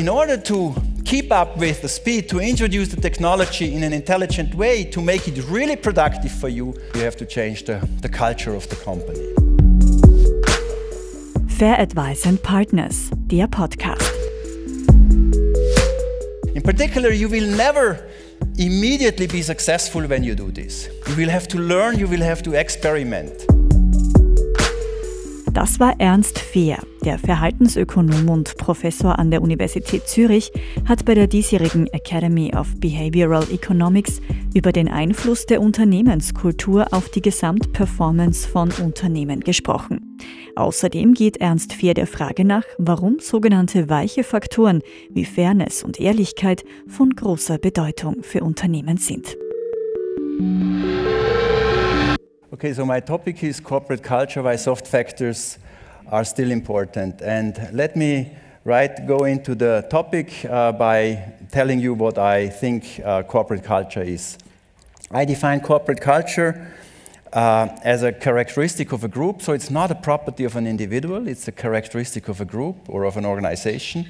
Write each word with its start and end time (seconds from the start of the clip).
in 0.00 0.08
order 0.08 0.38
to 0.38 0.74
keep 1.04 1.30
up 1.30 1.58
with 1.58 1.82
the 1.82 1.88
speed, 1.88 2.26
to 2.26 2.40
introduce 2.40 2.88
the 2.88 2.98
technology 2.98 3.74
in 3.74 3.82
an 3.82 3.92
intelligent 3.92 4.54
way, 4.54 4.82
to 4.82 5.02
make 5.02 5.28
it 5.28 5.44
really 5.44 5.76
productive 5.76 6.32
for 6.32 6.48
you, 6.48 6.74
you 6.94 7.02
have 7.02 7.16
to 7.18 7.26
change 7.26 7.64
the, 7.64 7.86
the 8.00 8.08
culture 8.08 8.54
of 8.54 8.66
the 8.70 8.76
company. 8.76 9.26
FehrAdvice 11.58 12.24
and 12.24 12.42
Partners, 12.42 13.10
der 13.26 13.46
Podcast. 13.46 14.10
In 16.54 16.62
particular, 16.62 17.10
you 17.10 17.28
will 17.28 17.50
never 17.54 18.08
immediately 18.56 19.26
be 19.26 19.42
successful 19.42 20.06
when 20.06 20.24
you 20.24 20.34
do 20.34 20.50
this. 20.50 20.88
You 21.08 21.16
will 21.16 21.28
have 21.28 21.46
to 21.48 21.58
learn, 21.58 21.98
you 21.98 22.08
will 22.08 22.22
have 22.22 22.42
to 22.44 22.54
experiment. 22.54 23.49
Das 25.60 25.78
war 25.78 25.94
Ernst 25.98 26.38
Fehr, 26.38 26.78
der 27.04 27.18
Verhaltensökonom 27.18 28.30
und 28.30 28.56
Professor 28.56 29.18
an 29.18 29.30
der 29.30 29.42
Universität 29.42 30.08
Zürich, 30.08 30.50
hat 30.88 31.04
bei 31.04 31.12
der 31.12 31.26
diesjährigen 31.26 31.86
Academy 31.88 32.50
of 32.56 32.68
Behavioral 32.80 33.46
Economics 33.52 34.22
über 34.54 34.72
den 34.72 34.88
Einfluss 34.88 35.44
der 35.44 35.60
Unternehmenskultur 35.60 36.86
auf 36.92 37.10
die 37.10 37.20
Gesamtperformance 37.20 38.48
von 38.48 38.72
Unternehmen 38.82 39.40
gesprochen. 39.40 40.16
Außerdem 40.56 41.12
geht 41.12 41.36
Ernst 41.42 41.74
Fehr 41.74 41.92
der 41.92 42.06
Frage 42.06 42.46
nach, 42.46 42.64
warum 42.78 43.18
sogenannte 43.20 43.90
weiche 43.90 44.24
Faktoren 44.24 44.80
wie 45.10 45.26
Fairness 45.26 45.82
und 45.82 46.00
Ehrlichkeit 46.00 46.64
von 46.88 47.10
großer 47.10 47.58
Bedeutung 47.58 48.22
für 48.22 48.42
Unternehmen 48.42 48.96
sind. 48.96 49.36
Okay, 52.60 52.74
so 52.74 52.84
my 52.84 53.00
topic 53.00 53.42
is 53.42 53.58
corporate 53.58 54.02
culture, 54.02 54.42
why 54.42 54.54
soft 54.56 54.86
factors 54.86 55.56
are 56.12 56.24
still 56.24 56.50
important. 56.50 57.22
And 57.22 57.70
let 57.72 57.96
me 57.96 58.36
right 58.66 59.06
go 59.06 59.24
into 59.24 59.54
the 59.54 59.86
topic 59.88 60.44
uh, 60.44 60.72
by 60.72 61.32
telling 61.50 61.80
you 61.80 61.94
what 61.94 62.18
I 62.18 62.50
think 62.50 63.00
uh, 63.02 63.22
corporate 63.22 63.64
culture 63.64 64.02
is. 64.02 64.36
I 65.10 65.24
define 65.24 65.60
corporate 65.60 66.02
culture 66.02 66.70
uh, 67.32 67.68
as 67.82 68.02
a 68.02 68.12
characteristic 68.12 68.92
of 68.92 69.04
a 69.04 69.08
group, 69.08 69.40
so 69.40 69.54
it's 69.54 69.70
not 69.70 69.90
a 69.90 69.94
property 69.94 70.44
of 70.44 70.54
an 70.54 70.66
individual, 70.66 71.28
it's 71.28 71.48
a 71.48 71.52
characteristic 71.52 72.28
of 72.28 72.42
a 72.42 72.44
group 72.44 72.76
or 72.90 73.04
of 73.04 73.16
an 73.16 73.24
organization. 73.24 74.06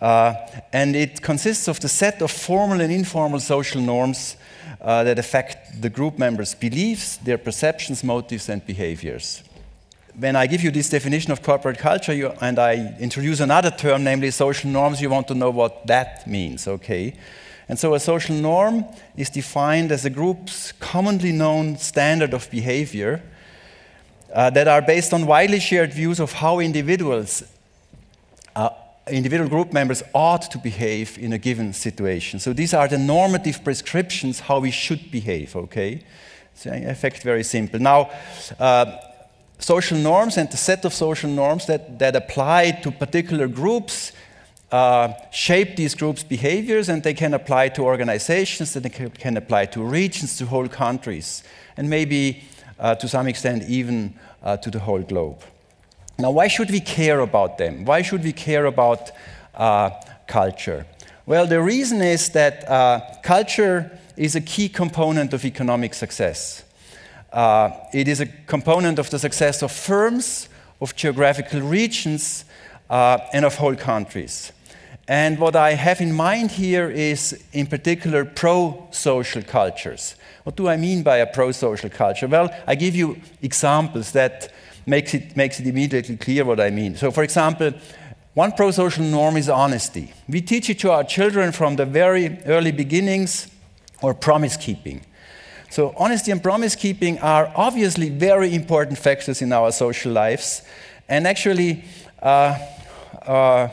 Uh, 0.00 0.32
and 0.72 0.96
it 0.96 1.20
consists 1.20 1.68
of 1.68 1.78
the 1.80 1.90
set 1.90 2.22
of 2.22 2.30
formal 2.30 2.80
and 2.80 2.90
informal 2.90 3.38
social 3.38 3.82
norms 3.82 4.38
uh, 4.86 5.02
that 5.02 5.18
affect 5.18 5.82
the 5.82 5.90
group 5.90 6.16
members' 6.16 6.54
beliefs, 6.54 7.16
their 7.16 7.38
perceptions, 7.38 8.04
motives, 8.04 8.48
and 8.48 8.64
behaviors. 8.64 9.42
When 10.16 10.36
I 10.36 10.46
give 10.46 10.62
you 10.62 10.70
this 10.70 10.88
definition 10.88 11.32
of 11.32 11.42
corporate 11.42 11.78
culture 11.78 12.14
you, 12.14 12.32
and 12.40 12.56
I 12.56 12.94
introduce 13.00 13.40
another 13.40 13.72
term, 13.72 14.04
namely 14.04 14.30
social 14.30 14.70
norms, 14.70 15.02
you 15.02 15.10
want 15.10 15.26
to 15.26 15.34
know 15.34 15.50
what 15.50 15.88
that 15.88 16.28
means, 16.28 16.68
okay? 16.68 17.14
And 17.68 17.76
so 17.76 17.94
a 17.94 18.00
social 18.00 18.36
norm 18.36 18.84
is 19.16 19.28
defined 19.28 19.90
as 19.90 20.04
a 20.04 20.10
group's 20.10 20.70
commonly 20.70 21.32
known 21.32 21.76
standard 21.78 22.32
of 22.32 22.48
behavior 22.48 23.24
uh, 24.32 24.50
that 24.50 24.68
are 24.68 24.82
based 24.82 25.12
on 25.12 25.26
widely 25.26 25.58
shared 25.58 25.92
views 25.92 26.20
of 26.20 26.32
how 26.32 26.60
individuals 26.60 27.42
uh, 28.54 28.70
individual 29.08 29.48
group 29.48 29.72
members 29.72 30.02
ought 30.12 30.50
to 30.50 30.58
behave 30.58 31.18
in 31.18 31.32
a 31.32 31.38
given 31.38 31.72
situation. 31.72 32.40
So 32.40 32.52
these 32.52 32.74
are 32.74 32.88
the 32.88 32.98
normative 32.98 33.62
prescriptions 33.62 34.40
how 34.40 34.60
we 34.60 34.70
should 34.70 35.10
behave, 35.10 35.54
okay? 35.54 36.02
So 36.54 36.72
in 36.72 36.88
effect, 36.88 37.22
very 37.22 37.44
simple. 37.44 37.78
Now, 37.78 38.10
uh, 38.58 38.96
social 39.58 39.98
norms 39.98 40.36
and 40.36 40.50
the 40.50 40.56
set 40.56 40.84
of 40.84 40.92
social 40.92 41.30
norms 41.30 41.66
that, 41.66 41.98
that 41.98 42.16
apply 42.16 42.72
to 42.82 42.90
particular 42.90 43.46
groups 43.46 44.12
uh, 44.72 45.12
shape 45.30 45.76
these 45.76 45.94
groups' 45.94 46.24
behaviors 46.24 46.88
and 46.88 47.02
they 47.02 47.14
can 47.14 47.34
apply 47.34 47.68
to 47.68 47.82
organizations, 47.82 48.72
that 48.72 48.82
they 48.82 48.90
can 48.90 49.36
apply 49.36 49.66
to 49.66 49.82
regions, 49.82 50.36
to 50.38 50.46
whole 50.46 50.68
countries, 50.68 51.44
and 51.76 51.88
maybe 51.88 52.42
uh, 52.80 52.94
to 52.96 53.06
some 53.08 53.28
extent 53.28 53.62
even 53.68 54.14
uh, 54.42 54.56
to 54.56 54.70
the 54.70 54.80
whole 54.80 55.02
globe. 55.02 55.40
Now, 56.18 56.30
why 56.30 56.48
should 56.48 56.70
we 56.70 56.80
care 56.80 57.20
about 57.20 57.58
them? 57.58 57.84
Why 57.84 58.00
should 58.02 58.24
we 58.24 58.32
care 58.32 58.64
about 58.64 59.10
uh, 59.54 59.90
culture? 60.26 60.86
Well, 61.26 61.46
the 61.46 61.60
reason 61.60 62.00
is 62.00 62.30
that 62.30 62.68
uh, 62.68 63.00
culture 63.22 63.98
is 64.16 64.34
a 64.34 64.40
key 64.40 64.68
component 64.68 65.34
of 65.34 65.44
economic 65.44 65.92
success. 65.92 66.64
Uh, 67.32 67.70
it 67.92 68.08
is 68.08 68.20
a 68.20 68.26
component 68.46 68.98
of 68.98 69.10
the 69.10 69.18
success 69.18 69.62
of 69.62 69.70
firms, 69.70 70.48
of 70.80 70.96
geographical 70.96 71.60
regions, 71.60 72.44
uh, 72.88 73.18
and 73.34 73.44
of 73.44 73.56
whole 73.56 73.76
countries. 73.76 74.52
And 75.08 75.38
what 75.38 75.54
I 75.54 75.74
have 75.74 76.00
in 76.00 76.12
mind 76.12 76.50
here 76.50 76.90
is, 76.90 77.44
in 77.52 77.66
particular, 77.66 78.24
pro 78.24 78.88
social 78.90 79.42
cultures. 79.42 80.16
What 80.44 80.56
do 80.56 80.66
I 80.68 80.76
mean 80.76 81.02
by 81.02 81.18
a 81.18 81.26
pro 81.26 81.52
social 81.52 81.90
culture? 81.90 82.26
Well, 82.26 82.50
I 82.66 82.74
give 82.74 82.96
you 82.96 83.20
examples 83.42 84.12
that 84.12 84.52
makes 84.86 85.12
it, 85.14 85.36
makes 85.36 85.60
it 85.60 85.66
immediately 85.66 86.16
clear 86.16 86.44
what 86.44 86.60
I 86.60 86.70
mean. 86.70 86.96
So, 86.96 87.10
for 87.10 87.22
example, 87.22 87.72
one 88.34 88.52
pro 88.52 88.70
social 88.70 89.04
norm 89.04 89.36
is 89.36 89.48
honesty. 89.48 90.12
We 90.28 90.40
teach 90.40 90.70
it 90.70 90.78
to 90.80 90.92
our 90.92 91.04
children 91.04 91.52
from 91.52 91.76
the 91.76 91.84
very 91.84 92.38
early 92.44 92.72
beginnings, 92.72 93.48
or 94.02 94.14
promise 94.14 94.56
keeping. 94.56 95.00
So, 95.70 95.94
honesty 95.96 96.30
and 96.30 96.42
promise 96.42 96.74
keeping 96.74 97.18
are 97.18 97.52
obviously 97.56 98.10
very 98.10 98.54
important 98.54 98.98
factors 98.98 99.42
in 99.42 99.52
our 99.52 99.72
social 99.72 100.12
lives. 100.12 100.62
And 101.08 101.26
actually, 101.26 101.84
uh, 102.22 102.58
uh, 103.22 103.68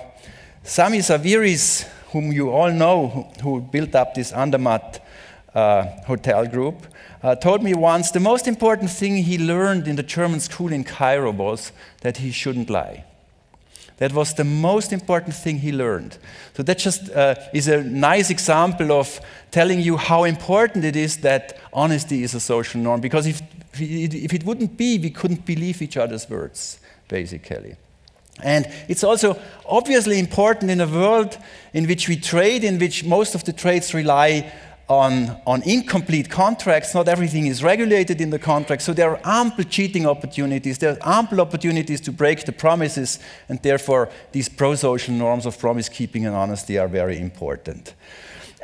Samih 0.64 1.02
Sawiris, 1.02 1.84
whom 2.12 2.32
you 2.32 2.50
all 2.50 2.72
know, 2.72 3.08
who, 3.08 3.22
who 3.42 3.62
built 3.62 3.96
up 3.96 4.14
this 4.16 4.32
Andermatt 4.32 5.00
uh, 5.54 5.84
hotel 6.06 6.48
group, 6.48 6.88
uh, 7.24 7.36
told 7.36 7.64
me 7.64 7.74
once 7.74 8.12
the 8.12 8.20
most 8.20 8.48
important 8.48 8.92
thing 8.92 9.16
he 9.16 9.38
learned 9.38 9.88
in 9.88 9.96
the 9.96 10.04
German 10.04 10.40
school 10.40 10.74
in 10.74 10.84
Cairo 10.84 11.32
was 11.32 11.72
that 12.02 12.18
he 12.18 12.32
shouldn't 12.32 12.70
lie. 12.70 13.06
That 13.98 14.12
was 14.12 14.34
the 14.34 14.44
most 14.44 14.92
important 14.92 15.36
thing 15.36 15.60
he 15.60 15.72
learned. 15.72 16.18
So 16.56 16.64
that 16.64 16.80
just 16.80 17.10
uh, 17.12 17.36
is 17.54 17.68
a 17.68 17.84
nice 17.84 18.30
example 18.30 18.92
of 18.92 19.22
telling 19.52 19.80
you 19.80 19.98
how 19.98 20.26
important 20.26 20.84
it 20.84 20.96
is 20.96 21.18
that 21.18 21.58
honesty 21.72 22.24
is 22.24 22.34
a 22.34 22.40
social 22.40 22.82
norm. 22.82 23.02
Because 23.02 23.28
if, 23.28 23.42
if 23.80 24.34
it 24.34 24.44
wouldn't 24.44 24.76
be, 24.76 24.98
we 24.98 25.10
couldn't 25.10 25.46
believe 25.46 25.82
each 25.82 25.96
other's 25.96 26.30
words, 26.30 26.80
basically. 27.08 27.76
And 28.42 28.68
it's 28.90 29.04
also 29.04 29.40
obviously 29.66 30.20
important 30.20 30.72
in 30.72 30.82
a 30.82 30.88
world 30.88 31.38
in 31.72 31.88
which 31.88 32.10
we 32.10 32.18
trade, 32.18 32.64
in 32.64 32.80
which 32.80 33.06
most 33.06 33.36
of 33.36 33.44
the 33.44 33.54
trades 33.54 33.94
rely 33.94 34.52
on, 34.90 35.38
on 35.48 35.64
incomplete 35.64 36.30
contracts. 36.30 36.94
Not 36.94 37.08
everything 37.08 37.48
is 37.48 37.64
regulated 37.64 38.20
in 38.20 38.30
the 38.30 38.40
contract. 38.40 38.82
So 38.82 38.94
there 38.94 39.12
are 39.12 39.20
ample 39.24 39.64
cheating 39.64 40.06
opportunities. 40.06 40.78
There 40.78 40.92
are 40.92 41.20
ample 41.20 41.42
opportunities 41.42 42.02
to 42.02 42.12
break 42.12 42.46
the 42.46 42.52
promises. 42.52 43.20
And 43.48 43.62
therefore, 43.62 44.10
these 44.32 44.50
pro 44.50 44.76
social 44.76 45.14
norms 45.14 45.46
of 45.46 45.58
promise 45.58 45.90
keeping 45.90 46.26
and 46.26 46.36
honesty 46.36 46.78
are 46.78 46.88
very 46.88 47.20
important. 47.20 47.94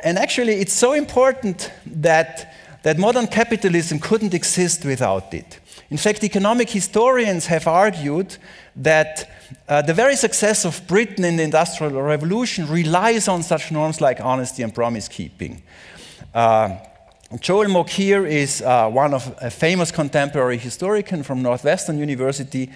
And 0.02 0.18
actually, 0.18 0.54
it's 0.54 0.72
so 0.72 0.92
important 0.92 1.72
that, 1.86 2.54
that 2.82 2.98
modern 2.98 3.26
capitalism 3.26 3.98
couldn't 3.98 4.34
exist 4.34 4.84
without 4.84 5.32
it. 5.34 5.58
In 5.90 5.96
fact, 5.96 6.22
economic 6.22 6.70
historians 6.70 7.46
have 7.46 7.66
argued 7.66 8.36
that 8.76 9.28
uh, 9.68 9.82
the 9.82 9.92
very 9.92 10.16
success 10.16 10.64
of 10.64 10.86
Britain 10.86 11.24
in 11.24 11.36
the 11.36 11.42
Industrial 11.42 12.00
Revolution 12.00 12.68
relies 12.68 13.26
on 13.26 13.42
such 13.42 13.72
norms 13.72 14.00
like 14.00 14.20
honesty 14.20 14.62
and 14.62 14.72
promise 14.72 15.08
keeping. 15.08 15.62
Uh, 16.32 16.76
Joel 17.40 17.66
Mokyr 17.66 18.28
is 18.28 18.62
uh, 18.62 18.88
one 18.88 19.14
of 19.14 19.36
a 19.40 19.50
famous 19.50 19.90
contemporary 19.90 20.58
historian 20.58 21.22
from 21.24 21.42
Northwestern 21.42 21.98
University, 21.98 22.70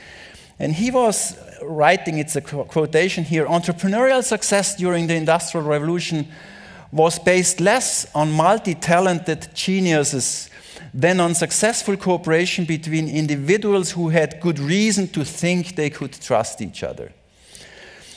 and 0.58 0.72
he 0.72 0.90
was 0.90 1.38
writing, 1.62 2.18
it's 2.18 2.36
a 2.36 2.40
quotation 2.40 3.24
here, 3.24 3.46
entrepreneurial 3.46 4.22
success 4.22 4.76
during 4.76 5.06
the 5.06 5.14
Industrial 5.14 5.64
Revolution 5.64 6.26
was 6.90 7.18
based 7.18 7.60
less 7.60 8.06
on 8.14 8.30
multi-talented 8.30 9.48
geniuses 9.54 10.50
than 10.92 11.20
on 11.20 11.34
successful 11.34 11.96
cooperation 11.96 12.64
between 12.64 13.08
individuals 13.08 13.92
who 13.92 14.08
had 14.08 14.40
good 14.40 14.58
reason 14.58 15.08
to 15.08 15.24
think 15.24 15.74
they 15.74 15.90
could 15.90 16.12
trust 16.12 16.60
each 16.60 16.82
other. 16.82 17.12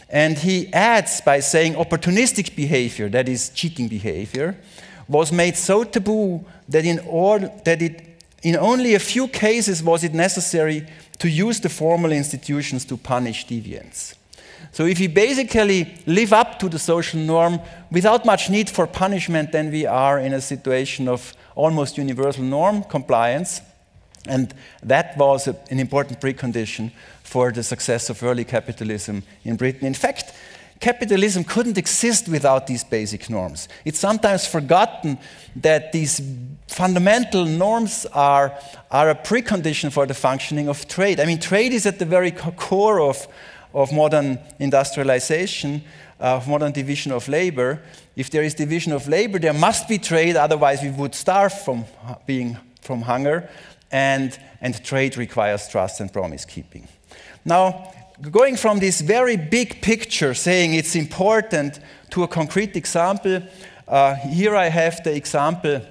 And 0.09 0.37
he 0.37 0.71
adds 0.73 1.21
by 1.21 1.41
saying 1.41 1.73
opportunistic 1.73 2.55
behavior, 2.55 3.09
that 3.09 3.27
is 3.27 3.49
cheating 3.49 3.87
behavior, 3.87 4.57
was 5.07 5.31
made 5.31 5.55
so 5.55 5.83
taboo 5.83 6.43
that 6.69 6.85
in, 6.85 6.99
order, 7.07 7.51
that 7.65 7.81
it, 7.81 8.23
in 8.43 8.55
only 8.57 8.93
a 8.95 8.99
few 8.99 9.27
cases 9.27 9.81
was 9.81 10.03
it 10.03 10.13
necessary 10.13 10.85
to 11.19 11.29
use 11.29 11.59
the 11.59 11.69
formal 11.69 12.11
institutions 12.11 12.85
to 12.85 12.97
punish 12.97 13.47
deviants. 13.47 14.15
So, 14.71 14.85
if 14.85 14.99
we 14.99 15.07
basically 15.07 15.95
live 16.05 16.33
up 16.33 16.59
to 16.59 16.69
the 16.69 16.79
social 16.79 17.19
norm 17.19 17.59
without 17.91 18.25
much 18.25 18.49
need 18.49 18.69
for 18.69 18.85
punishment, 18.85 19.51
then 19.51 19.71
we 19.71 19.85
are 19.85 20.19
in 20.19 20.33
a 20.33 20.41
situation 20.41 21.07
of 21.07 21.33
almost 21.55 21.97
universal 21.97 22.43
norm 22.43 22.83
compliance. 22.83 23.61
And 24.27 24.53
that 24.83 25.17
was 25.17 25.47
a, 25.47 25.55
an 25.71 25.79
important 25.79 26.19
precondition 26.19 26.91
for 27.23 27.51
the 27.51 27.63
success 27.63 28.09
of 28.09 28.21
early 28.23 28.43
capitalism 28.43 29.23
in 29.43 29.55
Britain. 29.55 29.87
In 29.87 29.93
fact, 29.93 30.33
capitalism 30.79 31.43
couldn't 31.43 31.77
exist 31.77 32.27
without 32.27 32.67
these 32.67 32.83
basic 32.83 33.29
norms. 33.29 33.67
It's 33.85 33.99
sometimes 33.99 34.45
forgotten 34.45 35.17
that 35.55 35.91
these 35.91 36.21
fundamental 36.67 37.45
norms 37.45 38.05
are, 38.13 38.57
are 38.91 39.09
a 39.09 39.15
precondition 39.15 39.91
for 39.91 40.05
the 40.05 40.13
functioning 40.13 40.69
of 40.69 40.87
trade. 40.87 41.19
I 41.19 41.25
mean, 41.25 41.39
trade 41.39 41.73
is 41.73 41.85
at 41.85 41.99
the 41.99 42.05
very 42.05 42.31
core 42.31 42.99
of, 42.99 43.27
of 43.73 43.91
modern 43.91 44.39
industrialization, 44.59 45.83
uh, 46.19 46.35
of 46.35 46.47
modern 46.47 46.71
division 46.71 47.11
of 47.11 47.27
labor. 47.27 47.81
If 48.15 48.29
there 48.29 48.43
is 48.43 48.53
division 48.53 48.93
of 48.93 49.07
labor, 49.07 49.39
there 49.39 49.53
must 49.53 49.87
be 49.87 49.97
trade, 49.97 50.35
otherwise, 50.35 50.81
we 50.81 50.89
would 50.89 51.15
starve 51.15 51.53
from 51.53 51.85
being 52.25 52.57
from 52.81 53.01
hunger. 53.01 53.49
And, 53.91 54.37
and 54.59 54.83
trade 54.83 55.17
requires 55.17 55.67
trust 55.69 56.01
and 56.01 56.11
promise 56.11 56.43
keeping. 56.43 56.87
Now, 57.45 57.93
going 58.21 58.55
from 58.55 58.79
this 58.79 59.01
very 59.01 59.37
big 59.37 59.81
picture, 59.81 60.33
saying 60.33 60.73
it's 60.73 60.95
important, 60.95 61.79
to 62.09 62.23
a 62.23 62.27
concrete 62.27 62.75
example, 62.75 63.41
uh, 63.87 64.15
here 64.15 64.55
I 64.55 64.69
have 64.69 65.03
the 65.03 65.15
example 65.15 65.81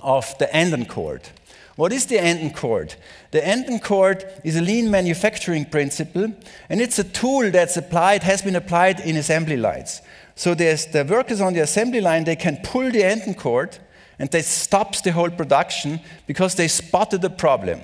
of 0.00 0.38
the 0.38 0.54
Andon 0.54 0.86
cord. 0.86 1.28
What 1.76 1.92
is 1.92 2.06
the 2.06 2.20
Andon 2.20 2.50
cord? 2.50 2.94
The 3.30 3.46
Andon 3.46 3.78
cord 3.78 4.24
is 4.44 4.56
a 4.56 4.60
lean 4.60 4.90
manufacturing 4.90 5.64
principle, 5.64 6.32
and 6.68 6.80
it's 6.80 6.98
a 6.98 7.04
tool 7.04 7.50
that's 7.50 7.76
applied, 7.76 8.22
has 8.22 8.42
been 8.42 8.56
applied 8.56 9.00
in 9.00 9.16
assembly 9.16 9.56
lines. 9.56 10.02
So 10.34 10.54
there's 10.54 10.86
the 10.86 11.04
workers 11.04 11.40
on 11.40 11.52
the 11.52 11.60
assembly 11.60 12.00
line, 12.00 12.24
they 12.24 12.36
can 12.36 12.58
pull 12.62 12.90
the 12.90 13.04
Andon 13.04 13.34
cord, 13.34 13.78
and 14.18 14.30
that 14.30 14.44
stops 14.44 15.00
the 15.00 15.12
whole 15.12 15.30
production 15.30 16.00
because 16.26 16.54
they 16.54 16.68
spotted 16.68 17.22
the 17.22 17.30
problem. 17.30 17.80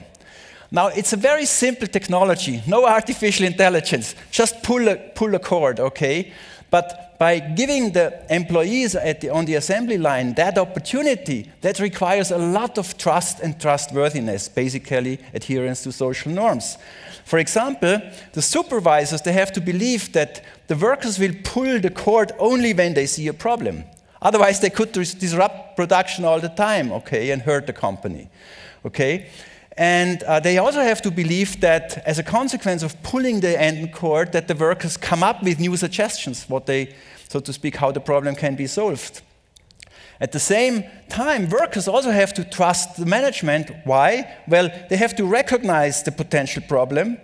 Now, 0.71 0.89
it's 0.89 1.13
a 1.13 1.17
very 1.17 1.47
simple 1.47 1.87
technology, 1.87 2.63
no 2.67 2.87
artificial 2.87 3.47
intelligence, 3.47 4.15
just 4.31 4.63
pull 4.63 4.89
a, 4.89 4.97
pull 4.97 5.35
a 5.35 5.39
cord, 5.39 5.79
okay? 5.79 6.33
But 6.71 7.17
by 7.19 7.39
giving 7.39 7.93
the 7.93 8.23
employees 8.29 8.93
the, 8.93 9.31
on 9.31 9.45
the 9.45 9.55
assembly 9.55 9.97
line 9.97 10.35
that 10.35 10.59
opportunity, 10.59 11.51
that 11.61 11.79
requires 11.79 12.31
a 12.31 12.39
lot 12.39 12.79
of 12.79 12.99
trust 12.99 13.41
and 13.41 13.59
trustworthiness, 13.61 14.49
basically 14.49 15.21
adherence 15.33 15.83
to 15.85 15.93
social 15.93 16.33
norms. 16.33 16.77
For 17.25 17.39
example, 17.39 18.01
the 18.33 18.43
supervisors, 18.43 19.23
they 19.23 19.33
have 19.33 19.53
to 19.53 19.61
believe 19.61 20.13
that 20.13 20.45
the 20.67 20.77
workers 20.77 21.19
will 21.19 21.35
pull 21.45 21.81
the 21.81 21.91
cord 21.91 22.33
only 22.39 22.75
when 22.75 22.95
they 22.95 23.07
see 23.07 23.29
a 23.29 23.33
problem. 23.33 23.85
Otherwise, 24.21 24.61
they 24.61 24.71
could 24.71 24.93
disrupt 24.93 25.77
production 25.77 26.25
all 26.25 26.41
the 26.41 26.49
time, 26.49 26.91
okay, 26.93 27.31
and 27.31 27.43
hurt 27.43 27.67
the 27.67 27.73
company, 27.73 28.29
okay? 28.85 29.29
And 29.79 30.23
uh, 30.23 30.41
they 30.41 30.57
also 30.59 30.81
have 30.81 31.03
to 31.03 31.11
believe 31.11 31.61
that 31.61 32.03
as 32.07 32.19
a 32.19 32.23
consequence 32.23 32.83
of 32.83 33.01
pulling 33.03 33.41
the 33.41 33.61
end 33.61 33.93
cord, 33.93 34.33
that 34.33 34.49
the 34.49 34.55
workers 34.55 34.97
come 34.97 35.23
up 35.23 35.43
with 35.43 35.61
new 35.61 35.77
suggestions, 35.77 36.49
what 36.49 36.65
they, 36.67 36.95
so 37.29 37.41
to 37.41 37.53
speak, 37.53 37.77
how 37.77 37.93
the 37.93 38.01
problem 38.01 38.35
can 38.35 38.57
be 38.57 38.67
solved. 38.67 39.21
At 40.19 40.33
the 40.33 40.41
same 40.41 40.85
time, 41.11 41.51
workers 41.51 41.89
also 41.89 42.11
have 42.11 42.33
to 42.35 42.45
trust 42.45 42.97
the 42.97 43.05
management. 43.05 43.71
Why? 43.85 44.35
Well, 44.49 44.71
they 44.89 44.97
have 44.97 45.15
to 45.17 45.27
recognize 45.27 46.03
the 46.03 46.13
potential 46.13 46.63
problem 46.67 47.19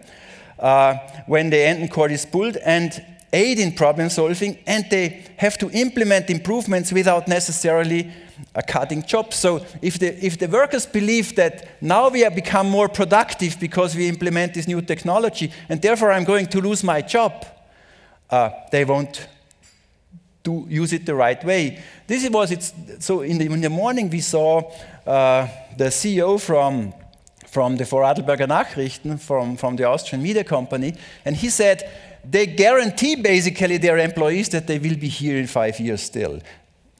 uh, 0.58 0.96
when 1.26 1.48
the 1.48 1.56
end 1.58 1.90
cord 1.90 2.12
is 2.12 2.26
pulled 2.26 2.58
and 2.58 3.02
aid 3.32 3.58
in 3.58 3.72
problem 3.72 4.10
solving, 4.10 4.58
and 4.66 4.84
they 4.90 5.24
have 5.38 5.56
to 5.56 5.70
implement 5.70 6.28
improvements 6.28 6.92
without 6.92 7.28
necessarily 7.28 8.12
a 8.54 8.62
cutting 8.62 9.02
job. 9.02 9.32
So 9.32 9.64
if 9.80 9.98
the, 9.98 10.24
if 10.24 10.38
the 10.38 10.48
workers 10.48 10.86
believe 10.86 11.36
that 11.36 11.82
now 11.82 12.08
we 12.08 12.20
have 12.20 12.34
become 12.34 12.68
more 12.68 12.88
productive 12.88 13.58
because 13.60 13.94
we 13.94 14.08
implement 14.08 14.54
this 14.54 14.68
new 14.68 14.82
technology, 14.82 15.52
and 15.68 15.80
therefore 15.80 16.12
I'm 16.12 16.24
going 16.24 16.46
to 16.46 16.60
lose 16.60 16.84
my 16.84 17.02
job, 17.02 17.44
uh, 18.30 18.50
they 18.70 18.84
won't 18.84 19.28
do, 20.42 20.66
use 20.68 20.92
it 20.92 21.06
the 21.06 21.14
right 21.14 21.42
way. 21.44 21.82
This 22.06 22.28
was 22.28 22.50
it's, 22.50 22.72
so 22.98 23.20
in 23.20 23.38
the, 23.38 23.46
in 23.46 23.60
the 23.60 23.70
morning 23.70 24.10
we 24.10 24.20
saw 24.20 24.62
uh, 25.06 25.46
the 25.76 25.86
CEO 25.86 26.40
from 26.40 26.94
from 27.52 27.76
the 27.76 27.84
Vorarlberger 27.84 28.48
Nachrichten, 28.48 29.20
from, 29.20 29.58
from 29.58 29.76
the 29.76 29.84
Austrian 29.84 30.22
media 30.22 30.42
company, 30.42 30.94
and 31.26 31.36
he 31.36 31.50
said 31.50 31.82
they 32.24 32.46
guarantee 32.46 33.14
basically 33.14 33.76
their 33.76 33.98
employees 33.98 34.48
that 34.48 34.66
they 34.66 34.78
will 34.78 34.96
be 34.96 35.08
here 35.08 35.36
in 35.36 35.46
five 35.46 35.78
years 35.78 36.00
still 36.00 36.40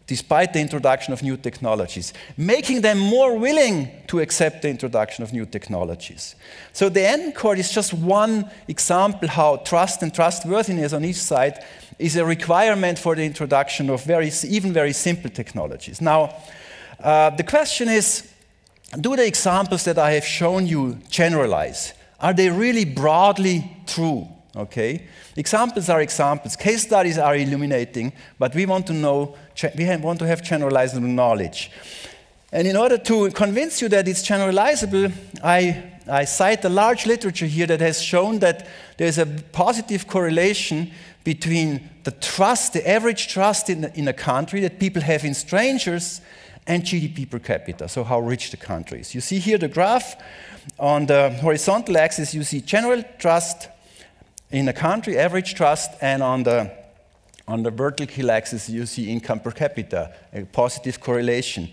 despite 0.07 0.53
the 0.53 0.61
introduction 0.61 1.13
of 1.13 1.23
new 1.23 1.37
technologies, 1.37 2.13
making 2.37 2.81
them 2.81 2.99
more 2.99 3.39
willing 3.39 3.91
to 4.09 4.21
accept 4.21 4.63
the 4.63 4.69
introduction 4.69 5.23
of 5.23 5.33
new 5.33 5.47
technologies. 5.47 6.35
So 6.73 6.89
the 6.89 7.07
Andon 7.07 7.33
cord 7.33 7.59
is 7.59 7.71
just 7.71 7.95
one 7.95 8.51
example 8.69 9.29
how 9.29 9.57
trust 9.59 10.03
and 10.03 10.13
trustworthiness 10.13 10.93
on 10.93 11.05
each 11.05 11.17
side 11.17 11.65
is 11.99 12.17
a 12.17 12.25
requirement 12.25 12.99
for 12.99 13.15
the 13.15 13.25
introduction 13.25 13.91
of 13.91 14.05
very, 14.05 14.31
even 14.49 14.73
very 14.73 14.93
simple 14.93 15.31
technologies. 15.31 16.01
Now, 16.01 16.35
uh, 17.01 17.31
the 17.31 17.45
question 17.45 17.89
is, 17.89 18.29
do 19.01 19.17
the 19.17 19.27
examples 19.27 19.85
that 19.85 19.99
I 19.99 20.13
have 20.13 20.25
shown 20.25 20.67
you 20.67 20.99
generalize? 21.09 21.95
Are 22.21 22.33
they 22.33 22.51
really 22.51 22.85
broadly 22.85 23.71
true? 23.87 24.29
Okay? 24.55 25.07
Examples 25.37 25.89
are 25.89 26.01
examples. 26.01 26.57
Case 26.57 26.83
studies 26.83 27.19
are 27.19 27.37
illuminating, 27.37 28.13
but 28.39 28.55
we 28.55 28.67
want 28.67 28.87
to 28.89 28.93
know, 28.93 29.35
we 29.77 29.97
want 29.97 30.19
to 30.19 30.27
have 30.27 30.43
generalizable 30.43 31.03
knowledge. 31.03 31.71
And 32.53 32.67
in 32.67 32.77
order 32.77 32.99
to 32.99 33.31
convince 33.31 33.81
you 33.81 33.89
that 33.89 34.07
it's 34.07 34.23
generalizable, 34.23 35.11
I, 35.43 35.83
I 36.07 36.27
cite 36.27 36.65
a 36.67 36.69
large 36.69 37.07
literature 37.07 37.47
here 37.47 37.67
that 37.67 37.81
has 37.81 38.03
shown 38.03 38.41
that 38.41 38.69
there's 38.99 39.17
a 39.17 39.27
positive 39.53 40.07
correlation 40.07 40.91
between 41.25 41.89
the 42.05 42.11
trust, 42.11 42.75
the 42.75 42.87
average 42.87 43.29
trust 43.29 43.71
in, 43.71 43.85
in 43.95 44.07
a 44.09 44.13
country 44.13 44.61
that 44.61 44.79
people 44.79 45.01
have 45.01 45.25
in 45.25 45.33
strangers, 45.33 46.21
and 46.67 46.83
GDP 46.85 47.29
per 47.29 47.39
capita, 47.39 47.89
so 47.89 48.05
how 48.05 48.21
rich 48.21 48.51
the 48.51 48.57
country 48.57 49.01
is. 49.01 49.15
You 49.15 49.21
see 49.21 49.39
here 49.39 49.59
the 49.59 49.69
graph. 49.69 50.17
On 50.79 51.07
the 51.07 51.31
horizontal 51.41 51.99
axis, 51.99 52.35
you 52.35 52.45
see 52.45 52.61
general 52.61 53.03
trust, 53.19 53.69
in 54.53 54.69
a 54.69 54.73
country, 54.73 55.19
average 55.19 55.55
trust, 55.55 55.91
and 56.01 56.23
on 56.23 56.43
the, 56.43 56.71
on 57.49 57.63
the 57.63 57.71
vertical 57.71 58.31
axis, 58.31 58.69
you 58.69 58.87
see 58.87 59.11
income 59.11 59.41
per 59.41 59.51
capita, 59.51 60.15
a 60.33 60.45
positive 60.45 61.01
correlation. 61.01 61.71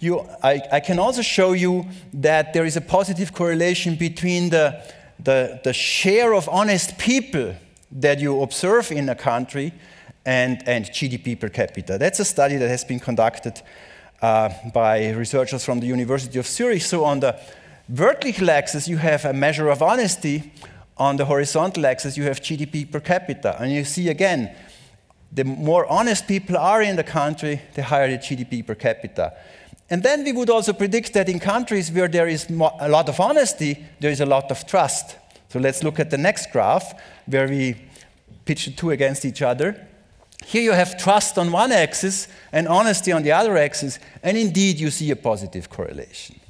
You, 0.00 0.28
I, 0.42 0.60
I 0.72 0.80
can 0.80 0.98
also 0.98 1.22
show 1.22 1.52
you 1.52 1.86
that 2.12 2.52
there 2.52 2.64
is 2.64 2.76
a 2.76 2.80
positive 2.80 3.32
correlation 3.32 3.94
between 3.94 4.50
the, 4.50 4.82
the, 5.22 5.60
the 5.62 5.72
share 5.72 6.34
of 6.34 6.48
honest 6.48 6.98
people 6.98 7.54
that 7.92 8.18
you 8.18 8.42
observe 8.42 8.90
in 8.90 9.08
a 9.08 9.14
country 9.14 9.72
and, 10.24 10.62
and 10.66 10.86
GDP 10.86 11.38
per 11.38 11.48
capita. 11.48 11.96
That's 11.96 12.18
a 12.18 12.24
study 12.24 12.56
that 12.56 12.68
has 12.68 12.84
been 12.84 12.98
conducted 12.98 13.62
uh, 14.20 14.50
by 14.74 15.10
researchers 15.10 15.64
from 15.64 15.78
the 15.78 15.86
University 15.86 16.38
of 16.38 16.46
Zurich. 16.46 16.82
So 16.82 17.04
on 17.04 17.20
the 17.20 17.38
vertical 17.88 18.50
axis, 18.50 18.88
you 18.88 18.96
have 18.96 19.24
a 19.24 19.32
measure 19.32 19.68
of 19.68 19.82
honesty 19.82 20.52
on 20.96 21.16
the 21.16 21.24
horizontal 21.24 21.86
axis, 21.86 22.16
you 22.16 22.24
have 22.24 22.40
GDP 22.40 22.90
per 22.90 23.00
capita. 23.00 23.56
And 23.60 23.72
you 23.72 23.84
see 23.84 24.08
again, 24.08 24.54
the 25.32 25.44
more 25.44 25.86
honest 25.90 26.26
people 26.26 26.56
are 26.56 26.82
in 26.82 26.96
the 26.96 27.04
country, 27.04 27.60
the 27.74 27.82
higher 27.82 28.08
the 28.08 28.18
GDP 28.18 28.66
per 28.66 28.74
capita. 28.74 29.34
And 29.90 30.02
then 30.02 30.24
we 30.24 30.32
would 30.32 30.50
also 30.50 30.72
predict 30.72 31.12
that 31.14 31.28
in 31.28 31.38
countries 31.38 31.92
where 31.92 32.08
there 32.08 32.26
is 32.26 32.48
a 32.50 32.88
lot 32.88 33.08
of 33.08 33.20
honesty, 33.20 33.84
there 34.00 34.10
is 34.10 34.20
a 34.20 34.26
lot 34.26 34.50
of 34.50 34.66
trust. 34.66 35.16
So 35.48 35.58
let's 35.58 35.84
look 35.84 36.00
at 36.00 36.10
the 36.10 36.18
next 36.18 36.50
graph 36.50 37.00
where 37.26 37.46
we 37.46 37.76
pitch 38.44 38.66
the 38.66 38.72
two 38.72 38.90
against 38.90 39.24
each 39.24 39.42
other. 39.42 39.86
Here 40.44 40.62
you 40.62 40.72
have 40.72 40.98
trust 40.98 41.38
on 41.38 41.52
one 41.52 41.72
axis 41.72 42.28
and 42.52 42.68
honesty 42.68 43.12
on 43.12 43.22
the 43.22 43.32
other 43.32 43.56
axis, 43.56 43.98
and 44.22 44.36
indeed 44.36 44.78
you 44.78 44.90
see 44.90 45.10
a 45.10 45.16
positive 45.16 45.68
correlation. 45.68 46.40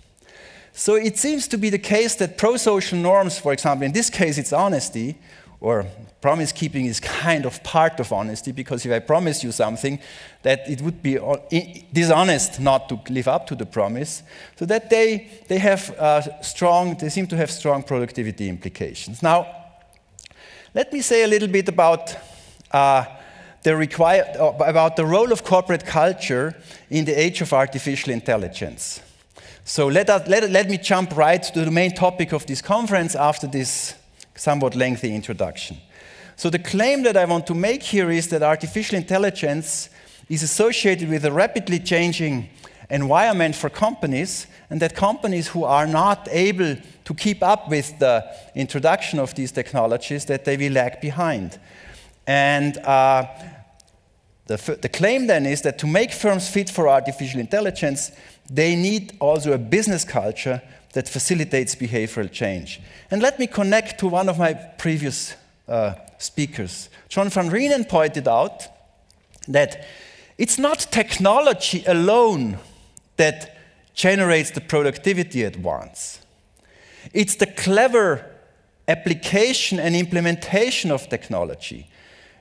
So 0.78 0.94
it 0.94 1.16
seems 1.16 1.48
to 1.48 1.56
be 1.56 1.70
the 1.70 1.78
case 1.78 2.16
that 2.16 2.36
pro 2.36 2.58
social 2.58 2.98
norms, 2.98 3.38
for 3.38 3.54
example, 3.54 3.86
in 3.86 3.92
this 3.92 4.10
case 4.10 4.36
it's 4.36 4.52
honesty, 4.52 5.16
or 5.58 5.86
promise 6.20 6.52
keeping 6.52 6.84
is 6.84 7.00
kind 7.00 7.46
of 7.46 7.62
part 7.62 7.98
of 7.98 8.12
honesty 8.12 8.52
because 8.52 8.84
if 8.84 8.92
I 8.92 8.98
promise 8.98 9.42
you 9.42 9.52
something, 9.52 9.98
that 10.42 10.68
it 10.68 10.82
would 10.82 11.02
be 11.02 11.18
dishonest 11.94 12.60
not 12.60 12.90
to 12.90 13.00
live 13.08 13.26
up 13.26 13.46
to 13.46 13.54
the 13.54 13.64
promise. 13.64 14.22
So 14.56 14.66
that 14.66 14.90
they, 14.90 15.30
they 15.48 15.58
have 15.58 15.90
uh, 15.98 16.42
strong, 16.42 16.98
they 16.98 17.08
seem 17.08 17.26
to 17.28 17.36
have 17.38 17.50
strong 17.50 17.82
productivity 17.82 18.46
implications. 18.46 19.22
Now, 19.22 19.46
let 20.74 20.92
me 20.92 21.00
say 21.00 21.22
a 21.22 21.26
little 21.26 21.48
bit 21.48 21.70
about 21.70 22.14
uh, 22.70 23.06
the 23.62 23.74
require, 23.74 24.26
uh, 24.38 24.52
about 24.58 24.96
the 24.96 25.06
role 25.06 25.32
of 25.32 25.42
corporate 25.42 25.86
culture 25.86 26.54
in 26.90 27.06
the 27.06 27.18
age 27.18 27.40
of 27.40 27.54
artificial 27.54 28.12
intelligence. 28.12 29.00
So 29.68 29.88
let, 29.88 30.08
us, 30.08 30.28
let, 30.28 30.48
let 30.48 30.70
me 30.70 30.78
jump 30.78 31.16
right 31.16 31.42
to 31.42 31.64
the 31.64 31.72
main 31.72 31.92
topic 31.92 32.32
of 32.32 32.46
this 32.46 32.62
conference 32.62 33.16
after 33.16 33.48
this 33.48 33.96
somewhat 34.36 34.76
lengthy 34.76 35.12
introduction. 35.12 35.78
So 36.36 36.50
the 36.50 36.60
claim 36.60 37.02
that 37.02 37.16
I 37.16 37.24
want 37.24 37.48
to 37.48 37.54
make 37.54 37.82
here 37.82 38.08
is 38.08 38.28
that 38.28 38.44
artificial 38.44 38.96
intelligence 38.96 39.90
is 40.28 40.44
associated 40.44 41.08
with 41.08 41.24
a 41.24 41.32
rapidly 41.32 41.80
changing 41.80 42.48
environment 42.90 43.56
for 43.56 43.68
companies, 43.68 44.46
and 44.70 44.80
that 44.80 44.94
companies 44.94 45.48
who 45.48 45.64
are 45.64 45.88
not 45.88 46.28
able 46.30 46.76
to 47.04 47.14
keep 47.14 47.42
up 47.42 47.68
with 47.68 47.98
the 47.98 48.24
introduction 48.54 49.18
of 49.18 49.34
these 49.34 49.50
technologies, 49.50 50.26
that 50.26 50.44
they 50.44 50.56
will 50.56 50.74
lag 50.74 51.00
behind. 51.00 51.58
And 52.24 52.78
uh, 52.78 53.26
the, 54.46 54.78
the 54.80 54.88
claim 54.88 55.26
then 55.26 55.44
is 55.44 55.62
that 55.62 55.76
to 55.78 55.88
make 55.88 56.12
firms 56.12 56.48
fit 56.48 56.70
for 56.70 56.88
artificial 56.88 57.40
intelligence, 57.40 58.12
they 58.50 58.76
need 58.76 59.16
also 59.20 59.52
a 59.52 59.58
business 59.58 60.04
culture 60.04 60.62
that 60.92 61.08
facilitates 61.08 61.74
behavioral 61.74 62.30
change. 62.30 62.80
And 63.10 63.20
let 63.20 63.38
me 63.38 63.46
connect 63.46 64.00
to 64.00 64.08
one 64.08 64.28
of 64.28 64.38
my 64.38 64.54
previous 64.54 65.34
uh, 65.68 65.94
speakers. 66.18 66.88
John 67.08 67.28
van 67.28 67.50
Reenen 67.50 67.88
pointed 67.88 68.28
out 68.28 68.66
that 69.48 69.86
it's 70.38 70.58
not 70.58 70.78
technology 70.90 71.84
alone 71.86 72.58
that 73.16 73.56
generates 73.94 74.50
the 74.50 74.60
productivity 74.60 75.42
advance. 75.42 76.20
It's 77.12 77.36
the 77.36 77.46
clever 77.46 78.24
application 78.88 79.80
and 79.80 79.96
implementation 79.96 80.90
of 80.90 81.08
technology. 81.08 81.88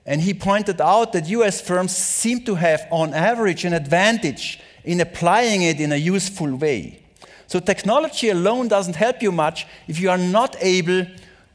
And 0.06 0.22
he 0.22 0.34
pointed 0.34 0.80
out 0.82 1.14
that 1.14 1.28
US 1.30 1.62
firms 1.62 1.96
seem 1.96 2.44
to 2.46 2.56
have, 2.56 2.86
on 2.92 3.14
average, 3.14 3.66
an 3.66 3.74
advantage 3.74 4.60
in 4.86 5.02
applying 5.02 5.64
it 5.64 5.80
in 5.80 5.92
a 5.92 5.98
useful 5.98 6.56
way. 6.56 7.02
So, 7.48 7.60
technology 7.60 8.30
alone 8.30 8.68
doesn't 8.68 8.96
help 8.96 9.22
you 9.22 9.32
much 9.32 9.68
if 9.88 10.00
you 10.00 10.10
are 10.10 10.18
not 10.18 10.56
able 10.60 11.06